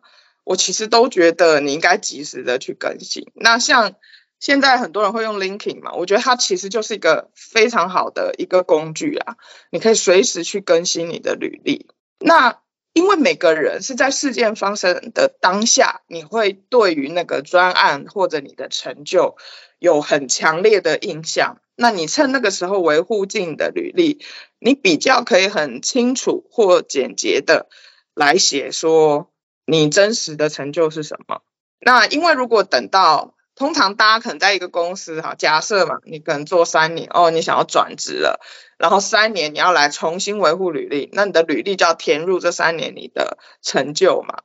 [0.44, 3.32] 我其实都觉得你应该及时的去更新。
[3.36, 3.96] 那像
[4.40, 9.38] 现在很多人会用 l i n k i n g 嘛，我觉得它其实就是一个非常好的一个工具啊，
[9.70, 11.88] 你可以随时去更新你的履历。
[12.20, 12.60] 那
[12.94, 19.38] 因为每个人是在事件发生的当下，你会对于那个专案或者你的成就
[19.80, 21.58] 有很强烈的印象。
[21.82, 24.24] 那你趁那个时候维护进你的履历，
[24.60, 27.68] 你比较可以很清楚或简洁的
[28.14, 29.32] 来写说
[29.66, 31.42] 你真实的成就是什么。
[31.80, 38.40] 那因为如果等到通常大家可能在一个公司哈，假设嘛，你可能做三年哦，你想要转职了，
[38.78, 44.44] 然后三年你要来重新维护履历，那你的履历就要填入这三年你的成就嘛。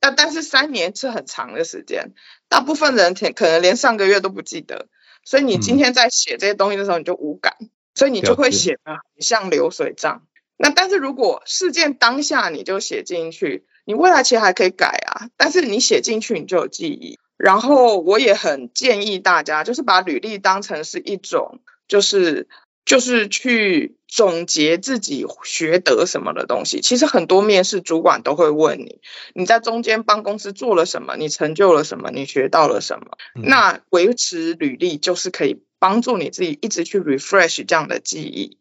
[0.00, 2.12] 那但是三年是很长的时间，
[2.48, 4.86] 大部分人填可能连上个月都不记得，
[5.26, 7.56] 所以你今天在写这些东西的时候你就无感，
[7.94, 10.22] 所以你就会写的很像流水账。
[10.56, 17.18] 那但是如果事件当下你就写进去，你未来其实还可以改啊，但是你写进去你就有记忆。
[17.36, 22.48] 然后我也很建议大家，就是把履历当成是一种，就是
[22.86, 26.80] 就是去总结自己学得什么的东西。
[26.80, 29.00] 其实很多面试主管都会问你，
[29.34, 33.18] 你在中间帮公司做了什么，你成就了什么，你学到了什么。
[33.34, 38.56] 嗯那维持履历就是可以帮助你自己一直去 refresh 这样的记忆，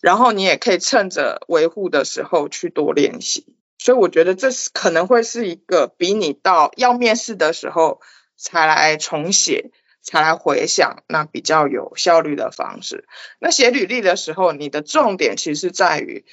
[0.00, 3.46] 然后你也可以趁着维护的时候去多练习。
[3.78, 8.00] 所以我觉得这是可能会是一个比你到要面试的时候
[8.36, 9.70] 才来重写、
[10.02, 13.06] 才来回想，那比较有效率的方式。
[13.38, 16.24] 那写履历的时候，你的重点其实在于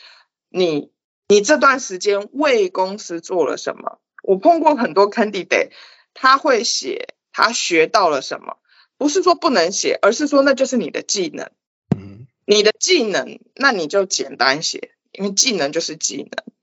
[0.49, 0.91] 你
[1.28, 3.99] 你这段时间为公司做了什么。
[4.23, 5.71] 我碰过很多 candidate，
[6.13, 8.58] 他会写他学到了什么，
[8.97, 11.51] 不是说不能写，而是说那就是你的技能。
[11.95, 16.54] 嗯你的技能，那你就简单写，因为技能就是技能。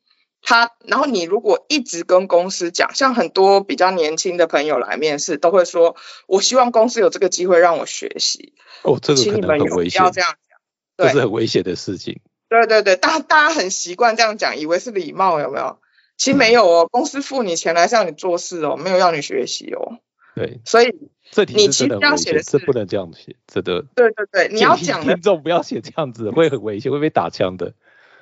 [0.42, 8.52] 他，然后你如果一直跟公司讲，像很多比较年轻的朋友来面试，都会说，我希望公司有这个机会让我学习。
[8.82, 12.20] 哦，这个可能很危险，要这样讲，这是很危险的事情。
[12.48, 15.78] 对对对，大大家很习惯这样讲，以为是礼貌，有没有？
[16.18, 19.98] 其实没有哦，公司付你钱来让你做事哦，没有要你学习哦。
[20.34, 20.94] 对，所以
[21.30, 23.84] 这题其实要写的是不能这样写，真的。
[23.94, 27.74] 对对对，你要讲的听众不要写这样子，会很危险，会被打枪的。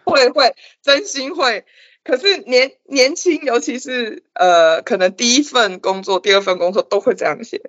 [0.04, 1.64] 会会，真心会。
[2.02, 7.60] 可是年年轻，尤其是呃，可能第一份工作、第二份工作都会这样写，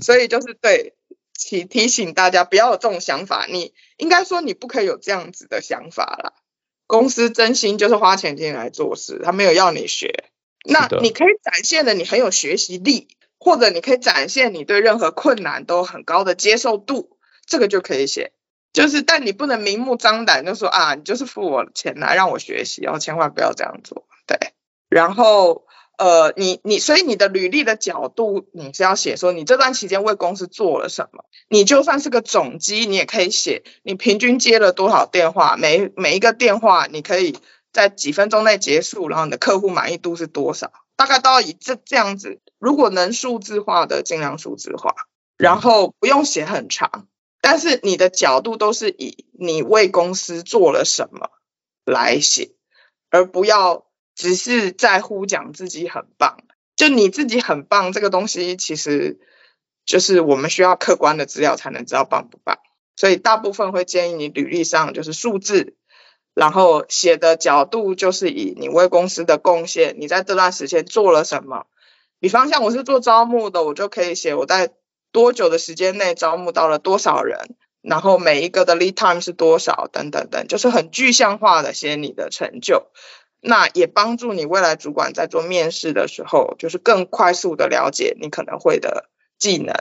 [0.00, 0.94] 所以就是对
[1.34, 3.46] 提提醒大家不要有这种想法。
[3.46, 6.32] 你应该说你不可以有这样子的想法啦。
[6.86, 10.24] 公司真心就是花钱进来做事，他没有要你学。
[10.64, 18.32] 那你可以展现的你很有学习力，或者你可以展现你对任何困难都很高的接受度，这个就可以写。
[18.72, 24.06] 就是，但你不能明目张胆就说啊，你就是付我钱来让我学习，然后千万不要这样做。
[24.26, 24.38] 对，
[24.88, 25.66] 然后
[25.98, 31.24] 呃，你你所以你的履历的角度，你是要写说你这段期间为公司做了什么。
[31.48, 37.38] 你就算是个总机，你也可以写你平均接了多少电话，每每一个电话你可以
[37.72, 42.40] 在几分钟内结束，然后你的客户满意度是多少，大概都要以这这样子。
[42.58, 44.94] 如果能数字化的，尽量数字化，
[45.36, 47.06] 然后不用写很长。
[47.42, 51.28] 但是你的角度都是以你为公司做了什么
[51.84, 52.52] 来写，
[53.10, 56.38] 而不要只是在乎讲自己很棒。
[56.76, 59.18] 就你自己很棒这个东西，其实
[59.84, 62.60] 就是我们需要客观的资料才能知道棒不棒。
[62.94, 65.74] 所以大部分会建议你履历上就是数字，
[66.34, 71.66] 然后写的角度就是以你为公司的贡献，你在这段时间做了什么。
[72.20, 74.72] 比方像我是做招募的，我就可以写我在。
[75.12, 77.54] 多久的时间内招募到了多少人？
[77.82, 79.88] 然后每一个的 lead time 是多少？
[79.92, 82.86] 等等等，就是很具象化的写你的成就，
[83.40, 89.74] 那也帮助你未来主管在做面试的时候，就是更快速的了解你可能会的技能，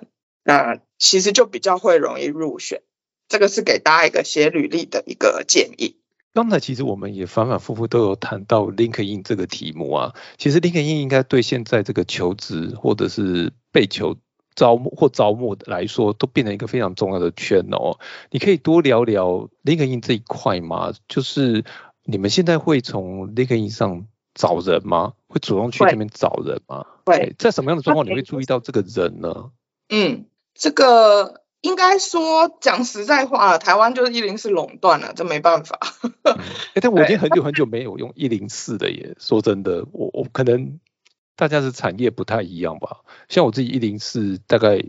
[0.43, 2.81] 那其实就比较会容易入选。
[3.29, 5.97] 这个是给大家一个写履历的一个建议。
[6.33, 14.17] 刚才其实我们也反反复复都有谈到 LinkedIn 这个题目啊，其实 LinkedIn 应该对现在这个求职或者是被求。
[14.55, 17.97] 招募或招募来说，都变成一个非常重要的圈哦。
[18.29, 20.93] 你可以多聊聊 LinkedIn 这一块吗？
[21.07, 21.63] 就是
[22.03, 25.13] 你们现在会从 LinkedIn 上找人吗？
[25.27, 26.85] 会主动去这边找人吗？
[27.05, 27.33] 会。
[27.39, 29.51] 在什么样的状况你会注意到这个人呢？
[29.89, 35.79] 嗯，这个应该说讲实在话，台湾就是一零四垄断了，这没办法。
[36.73, 39.15] 哎，但我已经很久很久没有用一零四的耶。
[39.17, 40.79] 说真的，我我可能。
[41.35, 43.01] 大家的产业不太一样吧？
[43.27, 44.83] 像我自己一零四，大概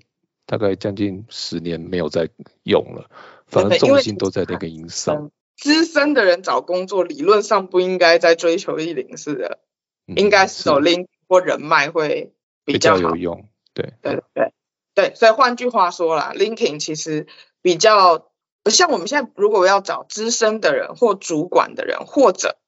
[0.45, 2.29] 大概将近十年没有在
[2.65, 3.09] 用了，
[3.47, 5.31] 反正重心都在那个营上。
[5.57, 9.61] 资深的人找工作，理论上不应该在追求一零四的，
[10.07, 13.49] 应该是走 link 或人脉会比较有用。
[13.73, 14.53] 对对对
[14.95, 17.27] 对，所以换句话说啦，linking 其实
[17.63, 18.31] 比较
[18.67, 22.59] 像我们现在如果要找资深的人或主管的人，或者。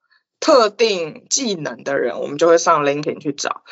[0.44, 3.62] 特定技能的人，我们就会上 LinkedIn 去找。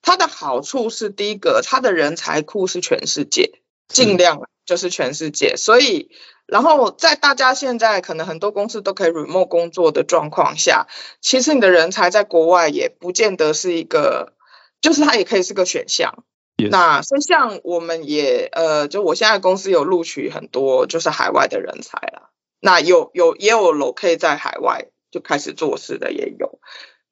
[0.00, 5.56] 它的好处是，第一个，它的人才库是全世界，尽量就是全世界。
[5.56, 6.12] 所以，
[6.46, 10.86] 然后在大家现在可能很多公司都可以 remote 工作的状况下，
[11.20, 14.34] 其实你的人才在国外也不见得是一个，
[14.80, 16.22] 就是它也可以是个选项。
[16.70, 22.30] 那所以像我们也呃，就我现在公司有录取很多就是海外的人才了。
[22.60, 24.90] 那有有也有 locate 在海外。
[25.10, 26.60] 就开始做事的也有，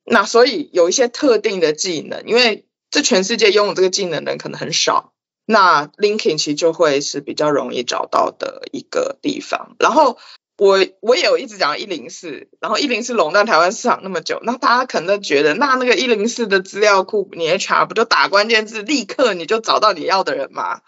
[0.04, 5.12] 那所以有一些特定的技能，因为这全世界拥有这个技能的人可能很少，
[5.44, 9.76] 那 LinkedIn 其实就会是比较容易找到的一个地方。
[9.78, 10.18] 然后
[10.56, 20.80] 我我也有一直讲一零四，然后一零四垄断台湾市场那么久，那大家可能都觉得那那个一零四的资料库，你 HR 不就打关键字，立刻你就找到你要的人吗？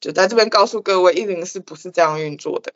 [0.00, 2.72] 就在这边告诉各位，一零四不是这样运作的。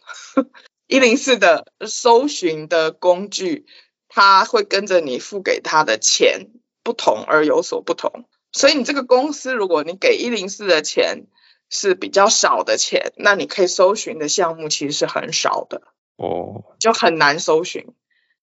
[0.87, 3.66] 一零四的搜寻的工具，
[4.09, 6.49] 它会跟着你付给他的钱
[6.83, 8.29] 不同而有所不同。
[8.53, 11.27] 所以你这个公司，如果你给一零四的钱
[11.68, 15.83] 是比较少的钱，那你可以搜寻的项目其实是很少的
[16.16, 17.88] 哦，就很难搜寻。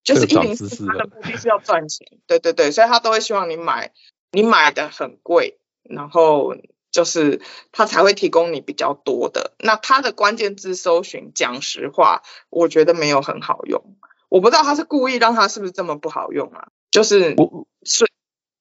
[0.04, 3.94] 就是一零四它的目的是要赚钱，对对对，所以他都会希望你买，
[4.32, 6.56] 你买的很贵，然后。
[6.94, 7.42] 就是
[7.74, 13.98] 他才会提供你比较多的，那他的关键字搜寻，讲实话，我觉得没有很好用。
[14.30, 16.70] 我不知道他是故意让他是不是这么不好用啊？
[16.92, 18.06] 就是我是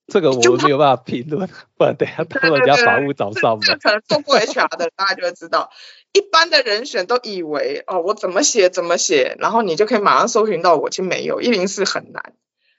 [0.06, 3.78] 这个我没有办法评论，不然等下他们家法务找上门。
[3.78, 5.70] 可能做过 HR 的大家就会知道，
[6.12, 12.34] 一般的人选都以为哦，我怎么写怎么写，然后你就可以马上搜寻到我，其实没有，一零四很难。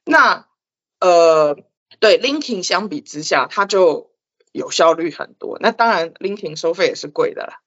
[0.06, 0.48] 那
[1.00, 1.58] 呃，
[2.00, 4.12] 对，LinkedIn 相比之下，它就
[4.54, 5.58] 有效率很多。
[5.60, 7.60] 那当然，LinkedIn 收费也是贵的啦，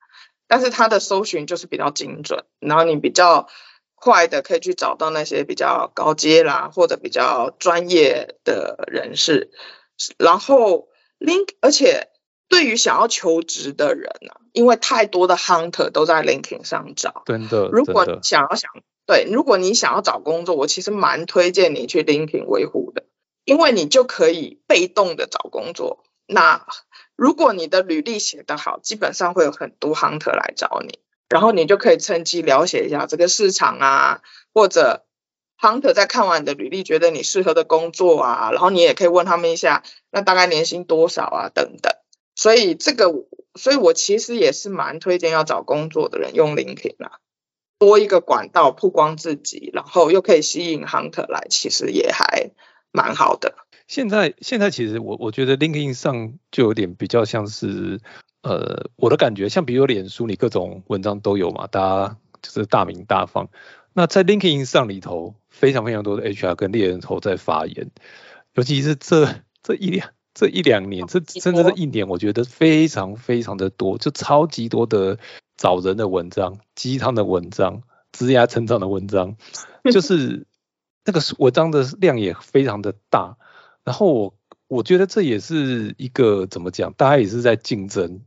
[0.49, 3.49] 但是它的搜寻就是比较精准，然后你比较
[3.95, 9.51] 快的可以去找到那些比较高阶啦或者比较专业的人士。
[10.17, 12.09] 然后 Link，而且
[12.49, 17.69] 对于想要求职的人啊，因为太多的 Hunter 都在 LinkedIn 上找，真的。
[17.73, 18.71] 如果你想要想
[19.07, 23.05] 对，如果你想要找工作，我其实蛮推荐你去 LinkedIn 维护的。
[23.45, 26.67] 因为你就可以被动的找工作，那
[27.15, 30.99] 如果你的履历写得好，基本上会有很多 hunter 来找你，
[31.29, 34.23] 然后你就可以趁机了解一下这个市场啊，
[34.53, 35.07] 或者
[35.59, 41.95] hunter 在看完你的履历，觉得你适合的工作啊，然后你也可以问他们一下，那大概年薪多少啊等等。
[42.35, 43.11] 所以这个，
[43.55, 47.21] 所以我其实也是蛮推荐要找工作的人用 LinkedIn 啊，
[47.79, 52.51] 多一个管道曝光自己，然后又可以吸引 hunter 来，其实也还。
[52.97, 53.55] 蛮好的。
[53.87, 58.01] 现在现在其实我我觉得 LinkedIn 上就有点比较像是
[58.43, 63.49] 呃我的感觉，像比如脸书，你各种文章都有嘛，大家就是大名大放。
[63.93, 67.91] 那在 LinkedIn 上里头，非常非常多的 HR 跟猎人头在发言，
[68.55, 69.29] 尤其是这
[69.63, 75.19] 这一两这一两年，这甚至这一年，我觉得非常非常的多，就超级多的
[75.57, 79.37] 找人的文章、鸡汤的文章、枝芽成长的文章，
[79.93, 80.47] 就是。
[81.07, 83.37] 那个文章的量也非常的大，
[83.85, 84.35] 然后我
[84.67, 88.23] 我觉得这也是一个怎么讲，大家也是在竞争。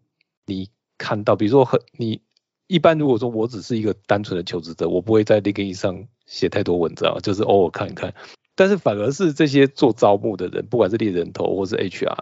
[0.45, 2.21] 你看到，比如说很你
[2.67, 8.13] 一般如果说我只是一个单纯的求职者，我不会在 LinkedIn 上写太多文章，就是偶尔看一看。
[8.55, 12.17] 但是反而是这些做招募的人，不管是猎人头或是 HR，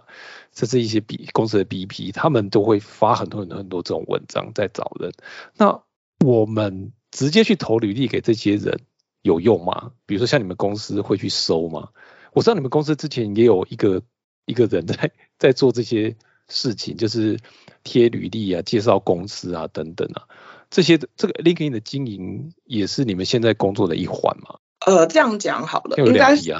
[0.52, 5.12] 甚至一些 B 公司的 BP，他们都会发很多很多很多这种文章在找人。
[5.56, 5.82] 那
[6.24, 8.80] 我们直接去投履历给这些人。
[9.22, 9.92] 有用吗？
[10.06, 11.88] 比如说像你们公司会去收吗？
[12.32, 14.02] 我知道你们公司之前也有一个
[14.46, 16.16] 一个人在 在做这些
[16.48, 17.38] 事情，就是
[17.82, 20.28] 贴履历啊、介绍公司啊等等啊，
[20.70, 24.58] 这些这个 LinkedIn 的经营也是你们现在工作的一环吗？
[24.86, 26.50] 呃，这样讲好了，应该是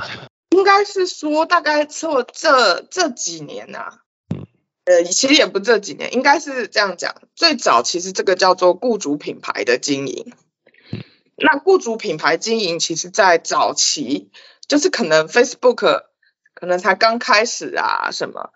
[0.50, 4.00] 应该是说大概做这这几年呐，
[4.34, 4.46] 嗯，
[4.84, 10.32] 呃，其实也不这几年，应该是这样讲，最早其实这个叫做雇主品牌的经营。
[11.41, 14.30] 那雇主品牌经营，其实在早期
[14.66, 16.03] 就是可能 Facebook
[16.55, 18.51] 可能才刚开始啊什么，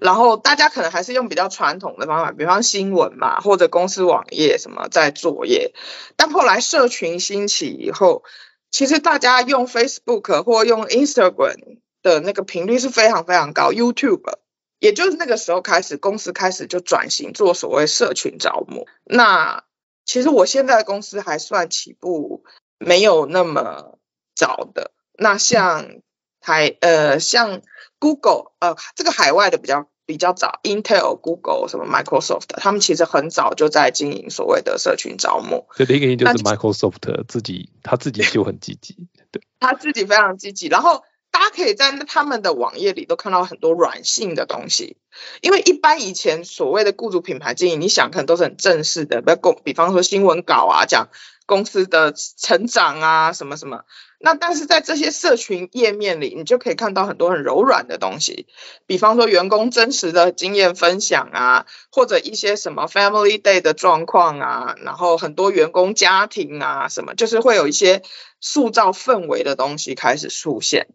[0.00, 5.72] 然后大家可能还是用比较传统的方法，比方新闻嘛，或者公司网页什么在作业。
[6.16, 8.24] 但后来社群兴起以后，
[8.70, 14.38] 其实大家用 Facebook 或用 Instagram 的那个频率是非常非常高，YouTube
[14.78, 18.86] 也就是那个时候开始，公司开始就转型做所谓社群招募。
[19.04, 19.64] 那
[20.06, 22.44] 其实我现在公司还算起步
[22.78, 23.98] 没有那么
[24.34, 26.00] 早的，那像
[26.40, 27.60] 海呃像
[27.98, 35.66] Google 呃这个海外的比较比较早，Intel、Google 什么 Microsoft，他们其实很早就在经营所谓的社群招募。
[35.74, 41.02] 这第一个就是 Microsoft 自己他自己就很积极，对，他自己非常积极，然后。
[41.36, 44.96] 大家可以在他们的网页里都看到很多软性的东西，
[45.42, 51.10] 因为一般以前所谓的雇主品牌经营，你想可能都是很正式的，比公，比方说新闻稿啊，讲
[51.46, 53.84] 公司的成长啊，什么什么。
[54.18, 58.46] 那但是在这些社群页面里，你就可以看到很多很柔软的东西，
[58.86, 68.02] 比方说员工真实的经验分享啊，或者一些什么 Family Day 的状况啊，然后很多员工家庭啊，什么就是会有一些。
[68.38, 70.88] 塑造氛围的东西开始出现，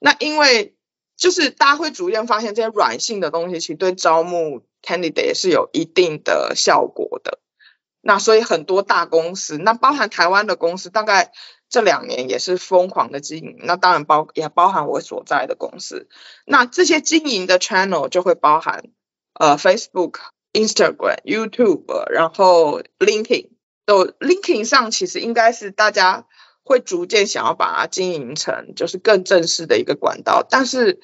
[0.00, 0.74] 那因为
[1.16, 7.38] 就是大家会逐渐发现这些软性的东西，其实对招募 candidate 也是有一定的效果的。
[8.00, 11.32] 那所以很多大公司，那包含台湾的公司，大概
[11.68, 13.56] 这两年也是疯狂的经营。
[13.60, 16.08] 那当然包也包含我所在的公司。
[16.44, 18.84] 那这些经营的 channel 就会包含
[19.34, 20.16] 呃 Facebook、
[20.52, 23.50] Instagram、YouTube，然后 LinkedIn。
[23.84, 26.26] 都 LinkedIn 上其实应该是大家。
[26.64, 31.00] 会逐渐想要把它经营成就是更正式的一个管道，但是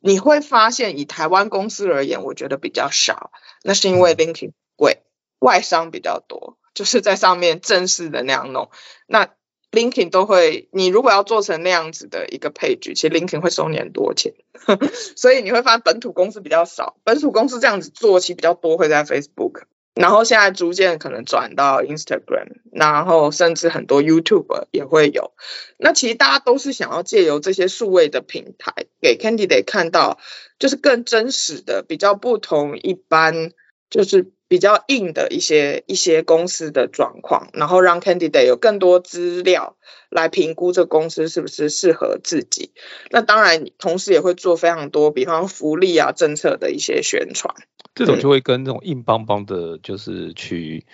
[0.00, 3.30] 你会发现以台湾公司而言，我觉得比较少。
[3.62, 5.04] 那是因为 LinkedIn 贵，
[5.38, 8.70] 外商比较多，就是在上面正式的那样弄。
[9.06, 9.28] 那
[9.72, 14.32] LinkedIn 都会，你如果要做成那样子的一个配局，其实 LinkedIn 会收你很多钱，
[15.16, 19.64] 所以你会发现本土公司比较少，本土公司这样子做其实比较多会在 Facebook。
[19.94, 25.32] 然后现在逐渐可能转到 Instagram，然后甚至很多 YouTube 也会有。
[25.78, 30.18] 那其实大家都是想要借由这些数位的平台，给 Candidate 看到，
[30.58, 33.52] 就是更真实的、比较不同一般，
[33.88, 39.76] 就是比较硬的一些一些公司的状况，然后让 candidate 有更多资料
[40.08, 42.70] 来评估这公司是不是适合自己。
[43.10, 47.54] 那当然，同时也会做非常多，比方福利啊政策的一些宣传。
[47.94, 50.84] 这种就会跟那种硬邦邦的，就是去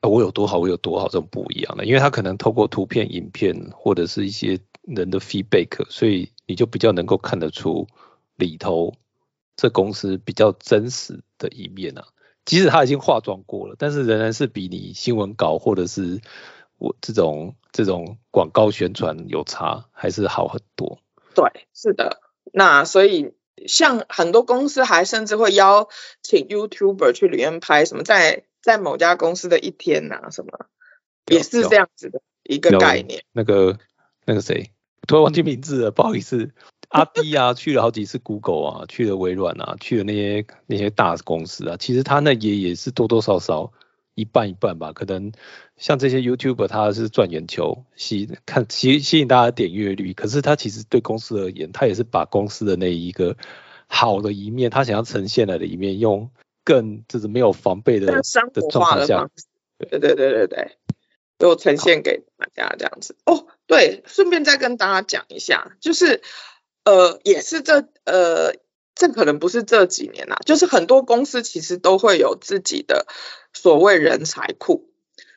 [0.00, 7.88] 我有多好，我有多好这种不一样的，因为他可能透过图片、影片或者是一些人的 feedback，所以你就比较能够看得出
[8.36, 8.94] 里头
[9.56, 12.06] 这公司比较真实的一面啊。
[12.46, 16.22] 即使他已经化妆过了，但是仍然是比你新闻稿或者是
[16.78, 21.00] 我这种这种广告宣传有差，还是好很多。
[21.34, 22.22] 对，是的。
[22.52, 23.34] 那所以
[23.66, 25.88] 像很多公司还甚至会邀
[26.22, 30.66] 请 YouTuber 去里面拍什么，在在某家公司的一天呐，什么
[31.26, 33.24] 也是这样子的一个概念。
[33.32, 33.78] 那个
[34.24, 34.70] 那个谁，
[35.06, 36.50] 突然忘记名字了，不好意思。
[36.88, 41.76] 阿弟啊，去了好几次 Google 啊，去了微软啊，去了那些那些大公司啊。
[41.76, 43.72] 其实他那也也是多多少少
[44.14, 44.92] 一半一半吧。
[44.92, 45.32] 可能
[45.76, 50.12] 像这些 YouTuber，他是赚眼球，吸看吸吸引大家点阅率。
[50.12, 53.36] 可是他其实对公司而言，他也是把公司的那一个
[53.88, 56.30] 好的一面，他想要呈现来的一面，用
[56.64, 58.22] 更就是没有防备的的
[58.70, 59.28] 状况下，
[59.78, 60.76] 对对对对对，
[61.38, 63.16] 都呈现给大家这样子。
[63.24, 66.22] 哦，对，顺便再跟大家讲一下，就是。
[66.88, 68.52] 呃，也是这呃，
[68.94, 73.08] 这可能不是这几年啦，就是很多公司其实都会有自己的
[73.52, 74.88] 所谓人才库，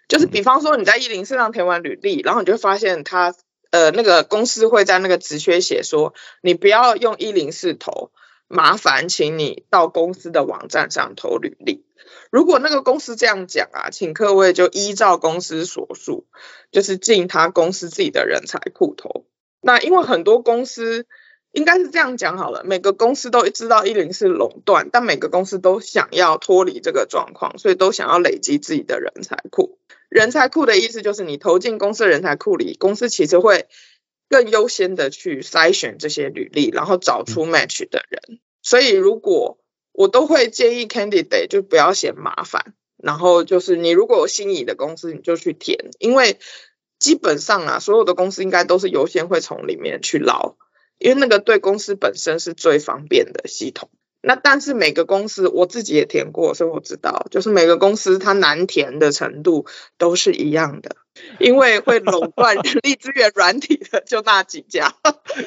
[0.07, 3.33] 就是比方说你在一零四上填完履历，然后你就发现他
[3.71, 8.11] 呃那个公司会在那个职缺写说，你不要用一零四投，
[8.47, 11.83] 麻烦请你到公司的网站上投履历。
[12.29, 16.27] 如果那个公司这样讲啊，请各位就依照公司所述，
[16.71, 19.25] 就是进他公司自己的人才库投。
[19.61, 21.05] 那因为很多公司。
[21.51, 29.79] 应该是这样讲好了，每个公司都知道一零是垄断，但每个公司都想要脱离这个状况，所以都想要累积自己的人才库。
[30.09, 33.67] 人才库的意思就是你投进公司人才库里，公司其实会
[34.29, 38.39] 更优先的去筛选这些履历，然后找出 match 的人。
[38.61, 39.57] 所以如果
[39.91, 46.39] 我都会建议 candidate 就不要嫌麻烦，然后就是你如果有心仪的公司，你就去填，因为
[46.99, 50.55] 基本上啊，所有的公司应该都是优先会从里面去捞。
[50.97, 53.89] 因为那个对公司本身是最方便的系统，
[54.21, 59.65] 那但是每个公司我自己也填过，所以我知道，就是每个公司它难填的程度
[59.97, 60.97] 都是一样的，
[61.39, 64.93] 因为会垄断人力资源软体的就那几家。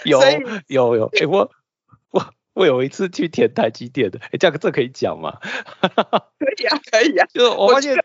[0.06, 0.22] 有
[0.68, 1.50] 有有，哎我我
[2.54, 5.38] 我有一次去填台积电的，哎这个这可以讲吗？
[5.80, 7.96] 可以啊可以啊，就我发现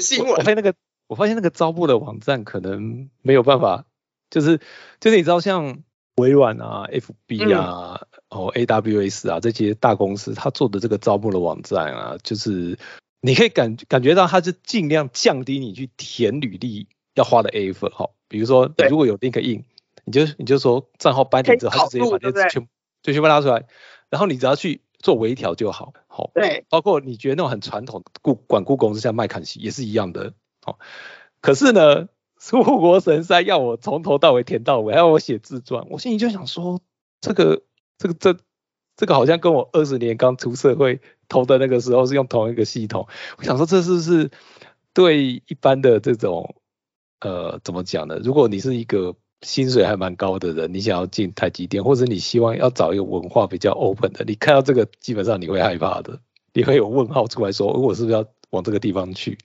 [0.00, 0.74] 新闻，我发现那个
[1.06, 3.84] 我发现那个招募的网站可能没有办法，
[4.30, 4.58] 就是
[5.00, 5.82] 就是你知道像。
[6.16, 12.78] 微软啊，FB 啊，哦，AWS 啊，这些大公司，他做的这个招募的网站啊，就是
[13.22, 18.10] 你可以感感觉到，他是尽量降低你去填履历要花的 effort 哈。
[18.28, 19.62] 比如说，如果有 LinkedIn，
[20.04, 22.68] 你就你就说账号搬进之后，他就直接把这些全
[23.02, 23.66] 就全部拉出来，
[24.10, 25.92] 然后你只要去做微调就好。
[26.06, 30.32] 好，对，包括你觉得那种很传统顾管顾公司像麦肯锡也是一样的。
[30.62, 30.78] 好，
[31.40, 32.08] 可是呢？
[32.44, 36.80] 出国神山要我从头到尾填到尾，还要我写自传，我心里就想说，
[37.20, 37.62] 这个
[37.98, 38.36] 这个这
[38.96, 43.06] 这个好像跟我二十年刚出社会投的那个时候是用同一个系统。
[43.38, 44.28] 我想说，这是不是
[44.92, 46.56] 对一般的这种
[47.20, 48.18] 呃怎么讲呢？
[48.24, 56.20] 如果你是一个薪水还蛮高的人，你想要进台积电，或者你希望要找一个文化比较 open 的，你看到这个基本上你会害怕的，
[56.52, 59.38] 你会有问号出来说，我是不是要往这个地方去？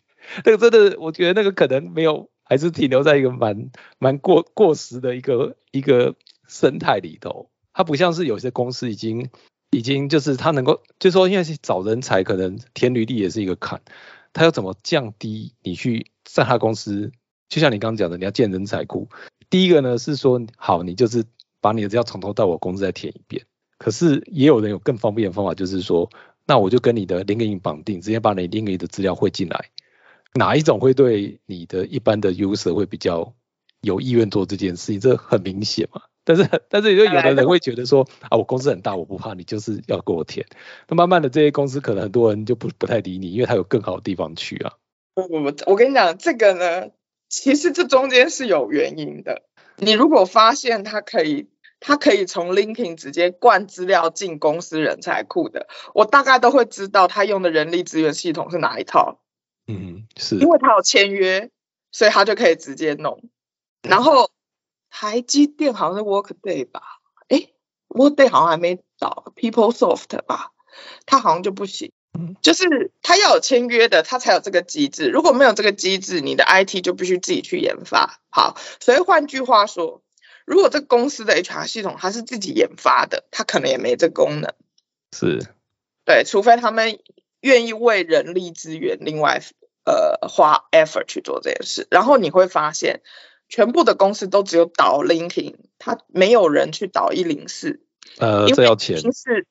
[0.46, 2.30] 那个真的，我觉得那个可能没有。
[2.50, 6.16] 还是停留在一个蛮蛮过过时的一个一个
[6.48, 9.30] 生态里头，它不像是有些公司已经
[9.70, 13.82] 已经就是它能够，就说因为是找人才，可能填履历也是一个坎，
[14.32, 17.12] 它要怎么降低你去在他公司，
[17.50, 19.10] 就像你刚刚讲的，你要建人才库。
[19.50, 21.24] 第一个呢是说，好，你就是
[21.62, 23.46] 把你的资料从头到尾公司再填一遍。
[23.78, 26.10] 可是也有人有更方便的方法，就是说，
[26.46, 29.70] 那我就跟你的 LinkedIn 绑定，直接把你 LinkedIn 的资料汇进来。
[30.34, 33.34] 哪一种会对你的一般的 user 会比较
[33.82, 35.00] 有意愿做这件事情？
[35.00, 36.02] 这很明显嘛。
[36.24, 40.46] 但是，但是也，就有的人会觉得说啊，我公司很大，我不怕你，就是要给我填。
[40.90, 44.74] 那慢慢的，这些公司可能很多人就不不太理你，因为他有更好的地方去啊。
[45.16, 46.90] 不不不，我跟你讲，这个呢，
[47.30, 49.44] 其实这中间是有原因的。
[49.78, 51.50] 你如果发现他可以，
[51.80, 59.20] 他可以从 LinkedIn 直接灌资料进公司人才库的，我大概都会知道他用的人力资源系统是哪一套。
[59.68, 61.52] 嗯，是因为他有签约，
[61.92, 63.30] 所以他就可以直接弄。
[63.84, 64.32] 然后
[64.90, 66.82] 台积电好像是 Workday 吧？
[67.28, 67.50] 哎
[67.90, 70.54] ，Workday 好像还没到 PeopleSoft 吧？
[71.06, 71.92] 他好像就不行。
[72.42, 75.10] 就是他要有签约的，他才有这个机制。
[75.10, 78.20] 如果没有这个机制，你的 IT 就必须自己去研发。
[78.30, 80.02] 好，所以换句话说，
[80.46, 84.54] 如果这公司的 HR 系统它是自己研发的，它可能也没这功能。
[85.16, 85.46] 是，
[86.06, 87.00] 对，除非他们
[87.42, 89.42] 愿意为人力资源另外
[89.86, 91.88] 呃花 effort 去做这件事。
[91.92, 93.02] 然后你会发现，
[93.48, 97.82] 全部的公司都只有导 LinkedIn，他没有人去导一零四。
[98.18, 98.98] 呃，这要钱。
[99.00, 99.46] 是，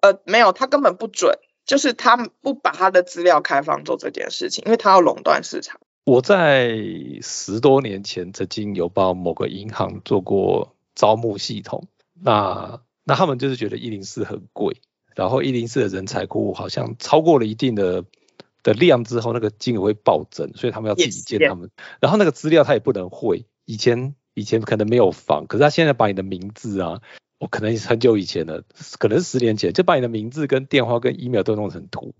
[0.00, 1.38] 呃，没有，他根本不准。
[1.68, 5.78] 就是他不把他的资料开放做这件事情，因为他要垄断市场。
[6.04, 6.74] 我在
[7.20, 11.86] 十多年前曾经有帮某个银行做过招募系统，
[12.18, 14.78] 那那他们就是觉得一零四很贵，
[15.14, 18.06] 然后一零四的人才库好像超过了一定的
[18.62, 21.70] 的量之后，那个金额会暴增，所以他们要自己建他们。
[22.00, 27.02] 然后那个资料他也不能汇，以前以前可能没有防，可是他现在把你的名字啊。
[27.38, 28.64] 我可能很久以前了，
[28.98, 32.14] 可能是十年前，就把你的名字跟电话跟 email 都弄成图，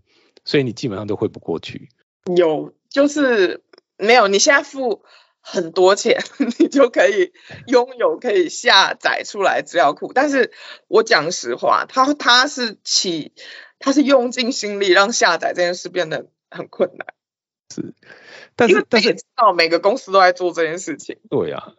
[0.45, 1.89] 所以你基本上都汇不过去。
[2.37, 3.65] 有，就是
[3.97, 5.03] 没有，你现在付
[5.41, 6.23] 很多钱，
[6.61, 7.33] 你就可以
[7.67, 10.13] 拥有可以下载出来资料库。
[10.13, 10.53] 但是
[10.87, 13.33] 我讲实话，他他是起，
[13.79, 17.07] 他是用尽心力让下载这件事变得很困难。
[17.75, 17.95] 是，
[18.55, 21.19] 但是但是知道每个公司都在做这件事情。
[21.29, 21.75] 对呀，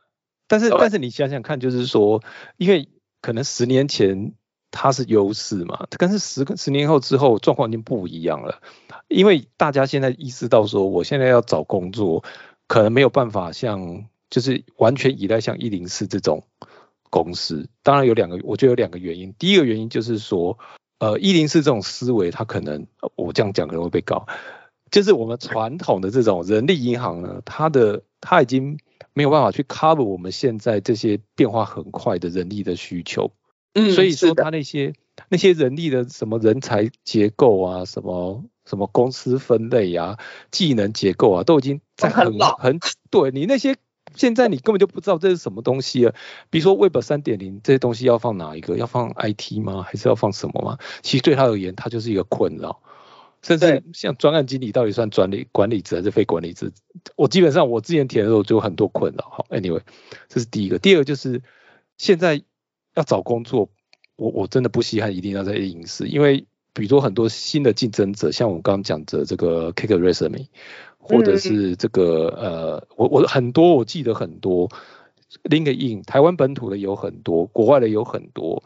[0.47, 2.21] 但是但是你想想看，就是说，
[2.57, 2.89] 因为
[3.21, 4.33] 可能十年前
[4.71, 8.61] 它是优势嘛，但是十十年后之后状况已经不一样了，
[9.07, 12.23] 因为大家现在意识到说，我现在要找工作，
[12.67, 16.43] 可能没有办法像就是完全依赖像一零四这种
[17.09, 17.67] 公司。
[17.83, 19.33] 当然有两个，我觉得有两个原因。
[19.39, 20.59] 第一个原因就是说，
[20.99, 24.27] 呃，一零四这种思维，它可能我这样讲可能会被告，
[24.91, 28.77] 就是我们传统的这种人力银行呢，它的它已经。
[29.13, 33.31] 没有办法去 cover 我们现在这些变化很快的人力的需求，
[33.73, 34.93] 嗯，所以说他那些
[35.29, 40.17] 那些人力的什么人才结构啊，什么什么公司分类啊，
[40.51, 42.79] 技能结构啊，都已经在很很
[43.09, 43.75] 对你那些
[44.15, 46.15] 现在你根本就不知道这是什么东西啊，
[46.49, 48.75] 比如说 Web 三点零这些东西要放哪一个？
[48.77, 49.83] 要放 IT 吗？
[49.83, 50.77] 还是要放什么吗？
[51.03, 52.81] 其实对他而言，他就是一个困扰。
[53.41, 56.71] 甚至像专案经理到底算专利管理职还是非管理职？
[57.15, 59.29] 我基本上我之前填的时候就有很多困扰。
[59.29, 59.81] 好，Anyway，
[60.27, 60.77] 这是第一个。
[60.79, 61.41] 第二个就是
[61.97, 62.41] 现在
[62.95, 63.69] 要找工作，
[64.17, 70.47] 我我真的不稀罕一定要在影视，因为比如说很多新的竞争者，像我刚刚讲的这个 Kick Resume，
[70.97, 74.69] 或者是这个呃，我我很多我记得很多
[75.43, 78.63] LinkedIn，台湾本土的有很多，国外的有很多，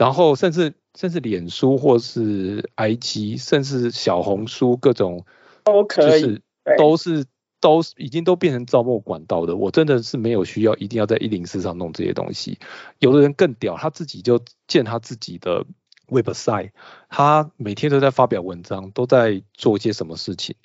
[0.00, 0.72] 然后甚至。
[0.98, 5.24] 甚至脸书或是 IG，甚至小红书各种
[5.62, 6.40] 都可以，
[6.76, 7.24] 都是
[7.60, 9.54] 都是已经都变成招募管道的。
[9.54, 12.58] 我真的是没有需要一定要在一零四上弄这些东西。
[12.98, 15.64] 有的人更屌，他自己就建他自己的
[16.08, 16.72] website，
[17.08, 20.56] 他每天都在发表文章，都在做一些什么事情，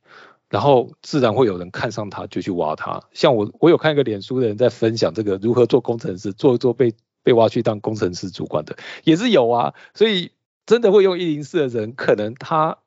[0.50, 3.04] 然后自然会有人看上他，就去挖他。
[3.14, 6.96] 像我，我有看一个脸书的人在分享这个如何做工程师，做一做被。
[7.26, 10.32] 被挖去当工程师主管的也是有啊，所以
[10.68, 12.78] 真的会用一零四的人，可能他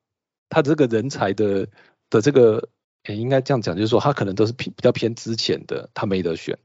[0.49, 1.67] 他这个人才的
[2.09, 2.69] 的这个，
[3.09, 6.57] 也应该这样讲，就是说他可能都是偏比较偏之前的，他没得选。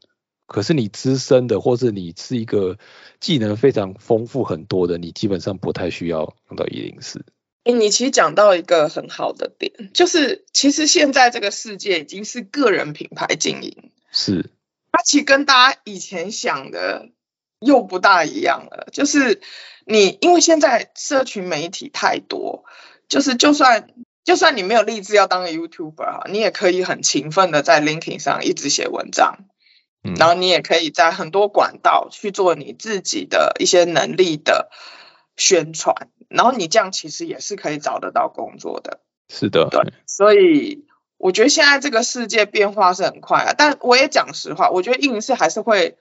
[0.46, 2.78] 可是你资深的，或是你是一个
[3.20, 7.26] 技能非常丰富很多的，你基本上不太需要用到一零四。
[7.64, 14.52] 你其实讲到一个很好的点，就是其实现在这个世界已经是个人品牌经营，是，
[14.92, 17.10] 它其实跟大家以前想的。
[17.66, 19.42] 又不大一样了，就是
[19.86, 22.64] 你因为现在社群媒体太多，
[23.08, 23.90] 就是就算
[24.24, 29.40] 就算你没有立志要当个 YouTuber 哈，你也可以很勤奋的在 LinkedIn 上一直写文章，
[30.02, 34.70] 然后你也可以在很多管道去做你自己的一些能力的
[35.36, 39.02] 宣传，然后你这样其实也是可以找得到工作的。
[39.30, 40.86] 是的，对，所以
[41.18, 45.98] 我觉得现在这个世界变化是很快啊，但我也讲实话，我觉得应是还是会。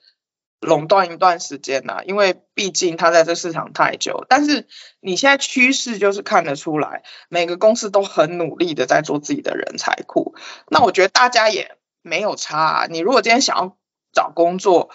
[0.62, 4.24] 垄断一段时间呐，因为毕竟它在这市场太久。
[4.28, 4.68] 但是
[5.00, 10.36] 你现在趋势就是看得出来，每个公司都很努力的在做自己的人才库。
[10.68, 12.58] 那我觉得大家也没有差。
[12.58, 12.86] 啊。
[12.88, 13.76] 你如果今天想要
[14.12, 14.90] 找工作，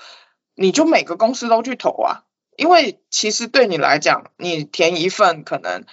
[0.55, 2.23] 你就每个公司都去投啊。
[2.55, 5.83] 因为其实对你来讲，你填一份可能，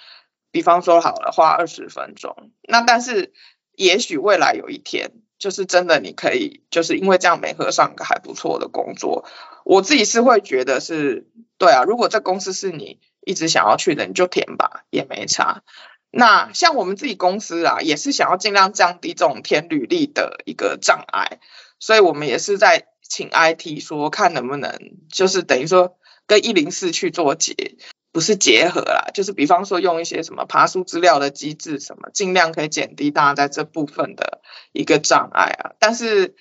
[0.52, 2.52] 比方说好了，花二十分钟。
[2.62, 3.32] 那但是
[3.74, 5.10] 也许未来有一天。
[5.38, 9.24] 就是真的，你可以就是因为这样没合上个还不错的工作，
[9.64, 11.26] 我自己是会觉得是
[11.58, 11.84] 对啊。
[11.84, 15.62] 如果这公司是你一直想要去的，你就填吧，也没差。
[16.10, 21.40] 那像我们自己公司啊，也是想要尽量降低这种填履历的一个障碍，
[21.80, 24.78] 所以我们也是在请 IT 说看能不能
[25.12, 27.76] 就是等于说跟一零四去做结，
[28.14, 34.40] 不是结合啦，就是比方说用一些什么爬书资料的机制，什么尽量可以减低大家在这部分的
[34.72, 35.72] 一个障碍啊。
[35.80, 36.36] 但是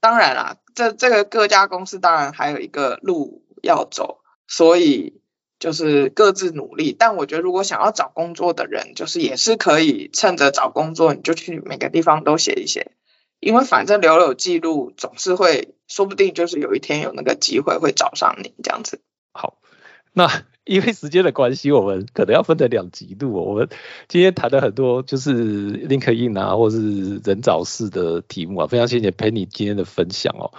[0.00, 5.22] 当然啦，这这个各家公司当然还有一个路要走，所以
[5.58, 6.94] 就是各自努力。
[6.96, 12.92] 但我觉得如果想要找工作的人，就是也是可以趁着找工作，你就去每个地方都写一写。
[13.40, 19.00] 因为反正留有记录，总是会，说不定就是有一天有那个机会会找上你这样子。
[19.32, 19.58] 好，
[20.16, 23.32] 那因为时间的关系，我们可能要分成两集录。
[23.32, 23.68] 我们
[24.08, 30.52] 今天谈了很多，就是 LinkedIn 啊，或是人找事的题目啊，非常谢谢 Penny 今天的分享哦。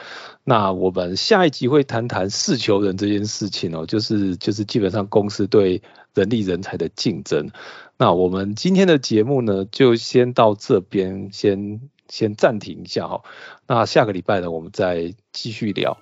[0.44, 5.82] 那我们下一集会谈谈事求人这件事情哦，就是就是基本上公司对
[6.14, 7.50] 人力人才的竞争。
[7.98, 11.80] 那我们今天的节目呢，就先到这边先。
[12.08, 13.24] 先暂停一下哈，
[13.66, 15.98] 那下个礼拜呢，我们再继续聊。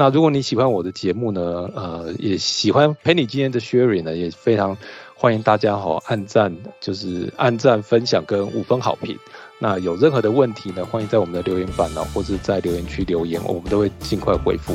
[0.00, 4.76] 那如果你喜欢我的节目呢，呃，也喜欢陪你今天的 Sherry 呢，也非常
[5.16, 9.18] 欢迎大家哈，按赞就是按赞分享跟五分好评。
[9.58, 14.72] 那有任何的问题呢，欢迎在我们的留言板呢，或者在留言区留言，我们都会尽快回复。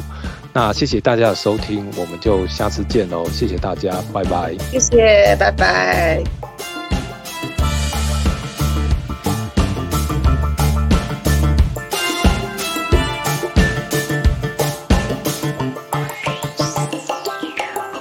[0.51, 4.53] 那谢谢大家的收听，我们就下次见喽，谢谢大家，拜拜。
[4.71, 6.72] 谢谢，拜拜。